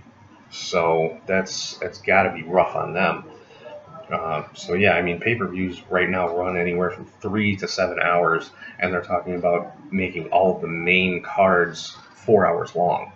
So 0.51 1.19
that's 1.27 1.77
that's 1.77 1.99
got 2.01 2.23
to 2.23 2.33
be 2.33 2.43
rough 2.43 2.75
on 2.75 2.93
them. 2.93 3.25
Uh, 4.11 4.43
so 4.53 4.73
yeah, 4.73 4.93
I 4.93 5.03
mean, 5.03 5.19
pay-per-views 5.19 5.83
right 5.89 6.09
now 6.09 6.35
run 6.35 6.57
anywhere 6.57 6.89
from 6.89 7.05
three 7.05 7.55
to 7.57 7.67
seven 7.67 7.99
hours, 8.01 8.49
and 8.79 8.91
they're 8.91 9.03
talking 9.03 9.35
about 9.35 9.93
making 9.93 10.29
all 10.29 10.55
of 10.55 10.61
the 10.61 10.67
main 10.67 11.21
cards 11.21 11.95
four 12.25 12.45
hours 12.45 12.75
long. 12.75 13.11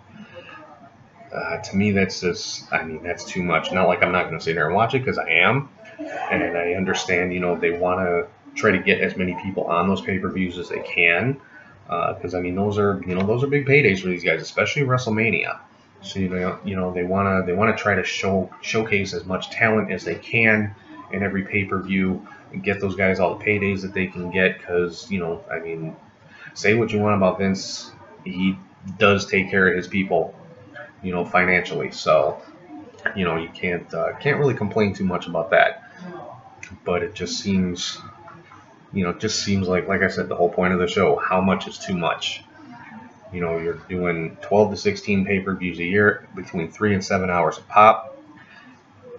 Uh, 1.32 1.58
to 1.58 1.76
me, 1.76 1.90
that's 1.90 2.20
just, 2.20 2.72
I 2.72 2.84
mean, 2.84 3.02
that's 3.02 3.24
too 3.24 3.42
much. 3.42 3.72
Not 3.72 3.88
like 3.88 4.02
I'm 4.02 4.12
not 4.12 4.26
going 4.26 4.38
to 4.38 4.44
sit 4.44 4.54
there 4.54 4.66
and 4.66 4.74
watch 4.74 4.94
it 4.94 5.00
because 5.00 5.18
I 5.18 5.28
am, 5.28 5.68
and 5.98 6.56
I 6.56 6.74
understand, 6.74 7.32
you 7.32 7.40
know, 7.40 7.58
they 7.58 7.72
want 7.72 8.00
to 8.00 8.28
try 8.54 8.70
to 8.70 8.78
get 8.78 9.00
as 9.00 9.16
many 9.16 9.36
people 9.42 9.64
on 9.64 9.88
those 9.88 10.00
pay-per-views 10.00 10.58
as 10.58 10.68
they 10.68 10.80
can 10.80 11.40
because 11.86 12.34
uh, 12.34 12.38
I 12.38 12.40
mean 12.40 12.54
those 12.54 12.78
are 12.78 13.02
you 13.06 13.14
know 13.14 13.26
those 13.26 13.42
are 13.44 13.46
big 13.46 13.66
paydays 13.66 14.00
for 14.00 14.08
these 14.08 14.24
guys, 14.24 14.40
especially 14.40 14.82
WrestleMania. 14.82 15.58
So 16.02 16.18
you 16.18 16.28
know 16.28 16.58
you 16.64 16.76
know 16.76 16.92
they 16.92 17.04
wanna 17.04 17.44
they 17.44 17.52
wanna 17.52 17.76
try 17.76 17.94
to 17.94 18.04
show 18.04 18.50
showcase 18.62 19.12
as 19.12 19.24
much 19.24 19.50
talent 19.50 19.90
as 19.90 20.04
they 20.04 20.16
can 20.16 20.74
in 21.12 21.22
every 21.22 21.44
pay 21.44 21.64
per 21.64 21.80
view 21.82 22.26
and 22.52 22.62
get 22.62 22.80
those 22.80 22.96
guys 22.96 23.20
all 23.20 23.36
the 23.36 23.44
paydays 23.44 23.82
that 23.82 23.92
they 23.92 24.06
can 24.06 24.30
get 24.30 24.58
because 24.58 25.10
you 25.10 25.18
know 25.18 25.44
I 25.50 25.58
mean 25.58 25.96
say 26.54 26.74
what 26.74 26.92
you 26.92 27.00
want 27.00 27.16
about 27.16 27.38
Vince, 27.38 27.90
he 28.24 28.56
does 28.98 29.26
take 29.26 29.50
care 29.50 29.68
of 29.68 29.76
his 29.76 29.88
people, 29.88 30.34
you 31.02 31.12
know 31.12 31.24
financially. 31.24 31.90
So 31.92 32.42
you 33.16 33.24
know 33.24 33.36
you 33.36 33.48
can't 33.50 33.92
uh, 33.94 34.14
can't 34.18 34.38
really 34.38 34.54
complain 34.54 34.94
too 34.94 35.04
much 35.04 35.26
about 35.26 35.50
that. 35.50 35.82
But 36.84 37.02
it 37.02 37.14
just 37.14 37.38
seems 37.40 38.00
you 38.94 39.02
know, 39.02 39.10
it 39.10 39.20
just 39.20 39.42
seems 39.42 39.66
like, 39.66 39.88
like 39.88 40.02
I 40.02 40.08
said, 40.08 40.28
the 40.28 40.36
whole 40.36 40.48
point 40.48 40.72
of 40.72 40.78
the 40.78 40.86
show, 40.86 41.16
how 41.16 41.40
much 41.40 41.66
is 41.66 41.78
too 41.78 41.96
much? 41.96 42.42
You 43.32 43.40
know, 43.40 43.58
you're 43.58 43.80
doing 43.88 44.36
12 44.42 44.70
to 44.70 44.76
16 44.76 45.26
pay 45.26 45.40
per 45.40 45.54
views 45.54 45.78
a 45.80 45.84
year 45.84 46.28
between 46.36 46.70
three 46.70 46.94
and 46.94 47.04
seven 47.04 47.28
hours 47.28 47.58
a 47.58 47.62
pop. 47.62 48.16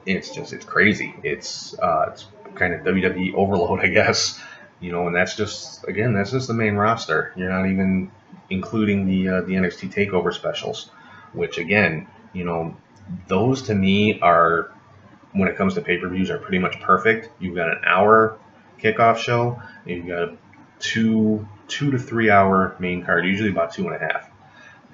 It's 0.05 0.29
just, 0.33 0.53
it's 0.53 0.65
crazy. 0.65 1.13
It's, 1.23 1.77
uh, 1.77 2.11
it's 2.13 2.25
kind 2.55 2.73
of 2.73 2.81
WWE 2.81 3.33
overload, 3.35 3.79
I 3.83 3.87
guess. 3.87 4.39
You 4.79 4.91
know, 4.91 5.07
and 5.07 5.15
that's 5.15 5.35
just, 5.35 5.85
again, 5.87 6.13
that's 6.13 6.31
just 6.31 6.47
the 6.47 6.53
main 6.53 6.75
roster. 6.75 7.33
You're 7.35 7.49
not 7.49 7.69
even 7.69 8.11
including 8.49 9.07
the 9.07 9.29
uh, 9.29 9.41
the 9.41 9.53
NXT 9.53 9.93
Takeover 9.93 10.33
specials, 10.33 10.91
which 11.33 11.57
again, 11.57 12.07
you 12.33 12.45
know, 12.45 12.75
those 13.27 13.63
to 13.63 13.75
me 13.75 14.19
are 14.21 14.71
when 15.33 15.49
it 15.49 15.57
comes 15.57 15.73
to 15.75 15.81
pay 15.81 15.97
per 15.97 16.07
views 16.09 16.29
are 16.29 16.37
pretty 16.37 16.59
much 16.59 16.79
perfect. 16.79 17.29
You've 17.39 17.55
got 17.55 17.69
an 17.69 17.81
hour 17.85 18.37
kickoff 18.79 19.17
show. 19.17 19.61
and 19.85 19.97
You've 19.97 20.07
got 20.07 20.23
a 20.23 20.37
two 20.79 21.47
two 21.67 21.91
to 21.91 21.97
three 21.99 22.29
hour 22.29 22.75
main 22.79 23.03
card, 23.03 23.25
usually 23.25 23.49
about 23.49 23.73
two 23.73 23.87
and 23.87 23.95
a 23.95 23.99
half, 23.99 24.29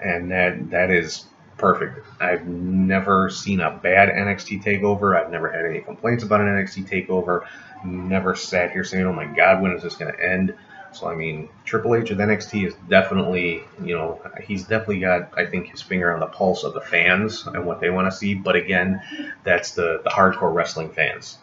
and 0.02 0.32
that 0.32 0.72
that 0.72 0.90
is 0.92 1.26
perfect. 1.58 2.06
I've 2.20 2.48
never 2.48 3.30
seen 3.30 3.60
a 3.60 3.72
bad 3.72 4.10
NXT 4.10 4.64
takeover. 4.64 5.16
I've 5.16 5.32
never 5.32 5.52
had 5.52 5.66
any 5.66 5.82
complaints 5.82 6.24
about 6.24 6.42
an 6.42 6.48
NXT 6.48 6.90
takeover. 6.90 7.46
Never 7.86 8.36
sat 8.36 8.72
here 8.72 8.84
saying, 8.84 9.06
"Oh 9.06 9.14
my 9.14 9.26
God, 9.26 9.62
when 9.62 9.72
is 9.74 9.84
this 9.84 9.96
going 9.96 10.14
to 10.14 10.24
end?" 10.24 10.56
So 10.94 11.08
I 11.08 11.16
mean, 11.16 11.50
Triple 11.66 11.96
H 11.96 12.10
with 12.10 12.20
NXT 12.20 12.68
is 12.68 12.74
definitely, 12.90 13.64
you 13.82 13.96
know, 13.96 14.22
he's 14.44 14.64
definitely 14.64 15.00
got, 15.00 15.38
I 15.38 15.46
think, 15.46 15.68
his 15.68 15.82
finger 15.82 16.14
on 16.14 16.20
the 16.20 16.28
pulse 16.28 16.64
of 16.64 16.74
the 16.74 16.82
fans 16.82 17.48
and 17.48 17.66
what 17.66 17.80
they 17.80 17.90
want 17.90 18.12
to 18.12 18.18
see. 18.18 18.34
But 18.34 18.56
again, 18.56 19.02
that's 19.44 19.72
the 19.72 20.02
the 20.04 20.10
hardcore 20.10 20.54
wrestling 20.54 20.92
fans. 20.92 21.38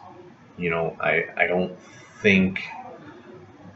You 0.57 0.69
know, 0.69 0.95
I 0.99 1.25
I 1.35 1.47
don't 1.47 1.77
think 2.21 2.61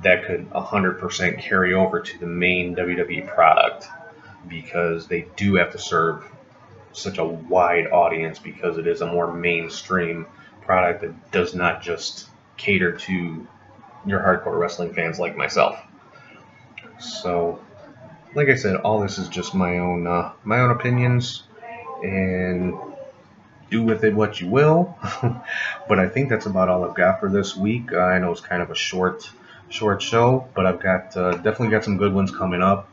that 0.04 0.26
could 0.26 0.50
100% 0.50 1.40
carry 1.40 1.74
over 1.74 2.02
to 2.02 2.20
the 2.20 2.26
main 2.26 2.76
WWE 2.76 3.26
product 3.28 3.88
because 4.48 5.08
they 5.08 5.26
do 5.38 5.56
have 5.56 5.72
to 5.72 5.78
serve 5.78 6.26
such 6.92 7.18
a 7.18 7.26
wide 7.26 7.88
audience 7.88 8.38
because 8.38 8.78
it 8.78 8.86
is 8.86 9.02
a 9.02 9.08
more 9.08 9.34
mainstream 9.34 10.28
product 10.62 11.02
that 11.02 11.32
does 11.32 11.56
not 11.56 11.82
just 11.82 12.28
cater 12.58 12.92
to 12.92 13.48
your 14.06 14.20
hardcore 14.20 14.58
wrestling 14.58 14.94
fans 14.94 15.20
like 15.20 15.36
myself. 15.36 15.80
So, 17.00 17.60
like 18.36 18.50
I 18.50 18.56
said, 18.56 18.78
all 18.78 19.02
this 19.02 19.18
is 19.18 19.30
just 19.30 19.54
my 19.54 19.80
own 19.80 20.08
uh, 20.08 20.34
my 20.44 20.60
own 20.60 20.72
opinions, 20.72 21.44
and 22.02 22.76
do 23.70 23.84
with 23.84 24.04
it 24.04 24.14
what 24.14 24.40
you 24.40 24.48
will. 24.48 24.98
but 25.88 26.00
I 26.00 26.08
think 26.08 26.30
that's 26.30 26.46
about 26.46 26.70
all 26.70 26.86
I've 26.86 26.96
got 26.96 27.20
for 27.20 27.30
this 27.30 27.56
week. 27.56 27.92
Uh, 27.92 28.00
I 28.00 28.20
know 28.20 28.32
it's 28.32 28.42
kind 28.42 28.62
of 28.62 28.70
a 28.70 28.76
short 28.76 29.30
short 29.70 30.02
show, 30.02 30.48
but 30.54 30.66
I've 30.66 30.80
got 30.80 31.18
uh, 31.18 31.32
definitely 31.32 31.70
got 31.70 31.84
some 31.84 31.98
good 31.98 32.14
ones 32.14 32.32
coming 32.32 32.62
up. 32.62 32.90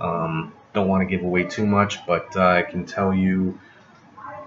Um, 0.00 0.52
don't 0.72 0.88
want 0.88 1.02
to 1.02 1.16
give 1.16 1.24
away 1.24 1.44
too 1.44 1.66
much, 1.66 2.04
but 2.06 2.36
uh, 2.36 2.44
I 2.44 2.62
can 2.62 2.84
tell 2.84 3.14
you 3.14 3.58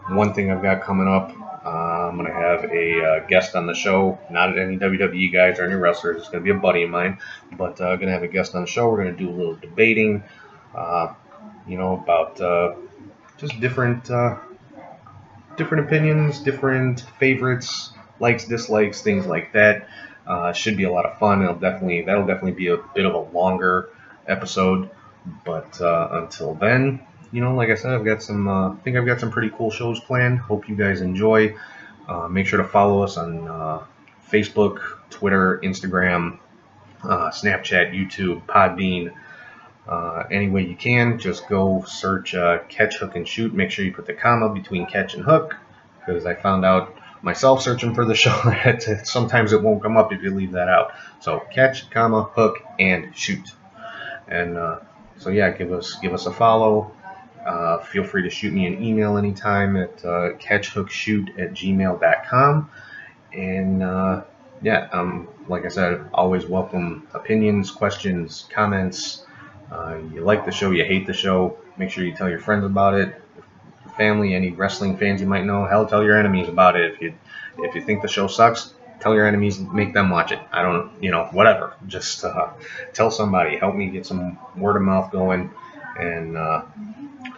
one 0.10 0.34
thing 0.34 0.52
I've 0.52 0.62
got 0.62 0.82
coming 0.82 1.08
up. 1.08 1.32
I'm 2.08 2.18
going 2.18 2.28
to 2.28 2.34
have 2.34 2.66
a 2.66 3.04
uh, 3.04 3.28
guest 3.28 3.56
on 3.56 3.68
the 3.68 3.74
show, 3.74 4.20
not 4.30 4.58
any 4.58 4.78
WWE 4.78 5.32
guys 5.32 5.60
or 5.60 5.66
any 5.66 5.76
wrestlers. 5.76 6.18
It's 6.18 6.30
going 6.30 6.44
to 6.44 6.54
be 6.54 6.58
a 6.58 6.60
buddy 6.60 6.84
of 6.84 6.90
mine, 6.90 7.20
but 7.58 7.80
uh, 7.82 7.96
going 7.96 8.08
to 8.08 8.14
have 8.14 8.24
a 8.24 8.28
guest 8.28 8.56
on 8.56 8.62
the 8.62 8.68
show. 8.68 8.90
We're 8.90 9.04
going 9.04 9.16
to 9.16 9.24
do 9.24 9.30
a 9.30 9.36
little 9.36 9.56
debating, 9.56 10.24
uh, 10.76 11.14
you 11.68 11.78
know, 11.78 11.94
about 11.94 12.40
uh, 12.42 12.76
just 13.38 13.60
different 13.60 14.10
uh, 14.10 14.38
different 15.58 15.88
opinions, 15.88 16.40
different 16.40 17.02
favorites, 17.20 17.92
likes, 18.20 18.46
dislikes, 18.46 19.02
things 19.02 19.26
like 19.26 19.54
that. 19.54 19.88
Uh, 20.26 20.52
should 20.52 20.76
be 20.76 20.84
a 20.84 20.92
lot 20.92 21.06
of 21.06 21.18
fun. 21.20 21.42
It'll 21.42 21.56
definitely 21.56 22.02
that'll 22.02 22.26
definitely 22.26 22.52
be 22.52 22.68
a 22.68 22.78
bit 22.78 23.06
of 23.06 23.14
a 23.14 23.38
longer 23.38 23.90
episode, 24.28 24.90
but 25.46 25.80
until 25.80 26.54
then, 26.56 27.02
you 27.32 27.42
know, 27.42 27.56
like 27.56 27.70
I 27.70 27.76
said, 27.76 27.92
I've 27.92 28.06
got 28.06 28.24
some. 28.24 28.48
Uh, 28.48 28.72
I 28.72 28.76
think 28.78 28.98
I've 28.98 29.06
got 29.06 29.20
some 29.20 29.32
pretty 29.32 29.52
cool 29.56 29.72
shows 29.72 30.00
planned. 30.00 30.40
Hope 30.40 30.70
you 30.70 30.76
guys 30.76 31.02
enjoy. 31.02 31.56
Uh, 32.08 32.28
make 32.28 32.48
sure 32.48 32.62
to 32.62 32.68
follow 32.68 33.04
us 33.04 33.18
on 33.18 33.48
uh, 33.48 33.84
Facebook, 34.32 34.80
Twitter, 35.10 35.60
Instagram, 35.64 36.40
uh, 37.04 37.30
Snapchat, 37.30 37.94
YouTube, 37.94 38.46
Podbean. 38.46 39.14
any 40.32 40.50
way 40.50 40.64
you 40.64 40.76
can, 40.76 41.20
just 41.20 41.48
go 41.48 41.84
search 41.86 42.32
catch, 42.70 42.98
hook, 42.98 43.16
and 43.16 43.28
shoot. 43.28 43.54
Make 43.54 43.72
sure 43.72 43.86
you 43.86 43.94
put 43.94 44.06
the 44.06 44.14
comma 44.14 44.54
between 44.54 44.86
catch 44.86 45.14
and 45.14 45.24
hook, 45.24 45.56
because 46.00 46.26
I 46.26 46.36
found 46.36 46.66
out 46.66 46.96
myself 47.22 47.62
searching 47.62 47.94
for 47.94 48.06
the 48.06 48.16
show 48.24 48.40
that 48.44 49.02
sometimes 49.06 49.54
it 49.54 49.62
won't 49.62 49.82
come 49.82 49.98
up 49.98 50.14
if 50.14 50.22
you 50.22 50.34
leave 50.34 50.54
that 50.54 50.70
out. 50.70 50.94
So 51.20 51.42
catch, 51.54 51.90
comma, 51.90 52.24
hook, 52.24 52.64
and 52.80 53.16
shoot. 53.16 53.52
And 54.28 54.58
uh, 54.58 54.80
so 55.18 55.30
yeah, 55.30 55.52
give 55.52 55.72
us 55.72 55.96
give 56.02 56.14
us 56.14 56.26
a 56.26 56.32
follow. 56.34 56.92
Uh, 57.48 57.80
feel 57.80 58.04
free 58.04 58.24
to 58.24 58.30
shoot 58.30 58.54
me 58.54 58.68
an 58.68 58.84
email 58.84 59.18
anytime 59.18 59.78
at 59.78 60.04
uh, 60.04 60.34
catchhookshoot 60.34 61.40
at 61.40 61.54
gmail.com. 61.54 62.70
And 63.34 63.84
uh, 63.84 64.24
yeah, 64.62 64.90
um, 64.92 65.28
like 65.48 65.66
I 65.66 65.70
said, 65.70 66.10
always 66.14 66.46
welcome 66.46 67.08
opinions, 67.14 67.72
questions, 67.72 68.48
comments. 68.54 69.26
Uh, 69.72 69.98
you 70.14 70.22
like 70.22 70.46
the 70.46 70.52
show, 70.52 70.72
you 70.72 70.84
hate 70.86 71.08
the 71.08 71.14
show, 71.14 71.58
make 71.78 71.90
sure 71.90 72.04
you 72.04 72.14
tell 72.14 72.30
your 72.30 72.40
friends 72.40 72.66
about 72.66 72.94
it 72.94 73.22
family, 73.98 74.34
any 74.34 74.52
wrestling 74.52 74.96
fans 74.96 75.20
you 75.20 75.28
might 75.28 75.44
know. 75.44 75.66
Hell, 75.66 75.86
tell 75.86 76.04
your 76.04 76.18
enemies 76.18 76.48
about 76.48 76.76
it. 76.78 76.94
If 76.94 77.02
you 77.02 77.14
if 77.58 77.76
you 77.76 77.82
think 77.82 78.04
the 78.04 78.08
show 78.08 78.28
sucks, 78.28 78.74
tell 79.00 79.14
your 79.16 79.26
enemies, 79.26 79.60
make 79.60 79.94
them 79.94 80.12
watch 80.12 80.32
it. 80.32 80.40
I 80.52 80.62
don't, 80.62 80.92
you 81.04 81.12
know, 81.12 81.26
whatever. 81.32 81.74
Just 81.88 82.24
uh, 82.24 82.52
tell 82.94 83.10
somebody. 83.10 83.58
Help 83.58 83.76
me 83.76 83.90
get 83.90 84.06
some 84.06 84.38
word 84.56 84.76
of 84.76 84.84
mouth 84.84 85.12
going. 85.12 85.52
And 86.00 86.38
uh, 86.38 86.62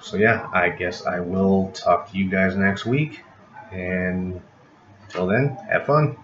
so 0.02 0.18
yeah, 0.18 0.50
I 0.54 0.70
guess 0.70 1.06
I 1.06 1.20
will 1.20 1.72
talk 1.72 2.12
to 2.12 2.18
you 2.18 2.30
guys 2.30 2.56
next 2.56 2.86
week. 2.86 3.24
And 3.72 4.42
until 5.04 5.28
then, 5.28 5.58
have 5.70 5.86
fun. 5.86 6.18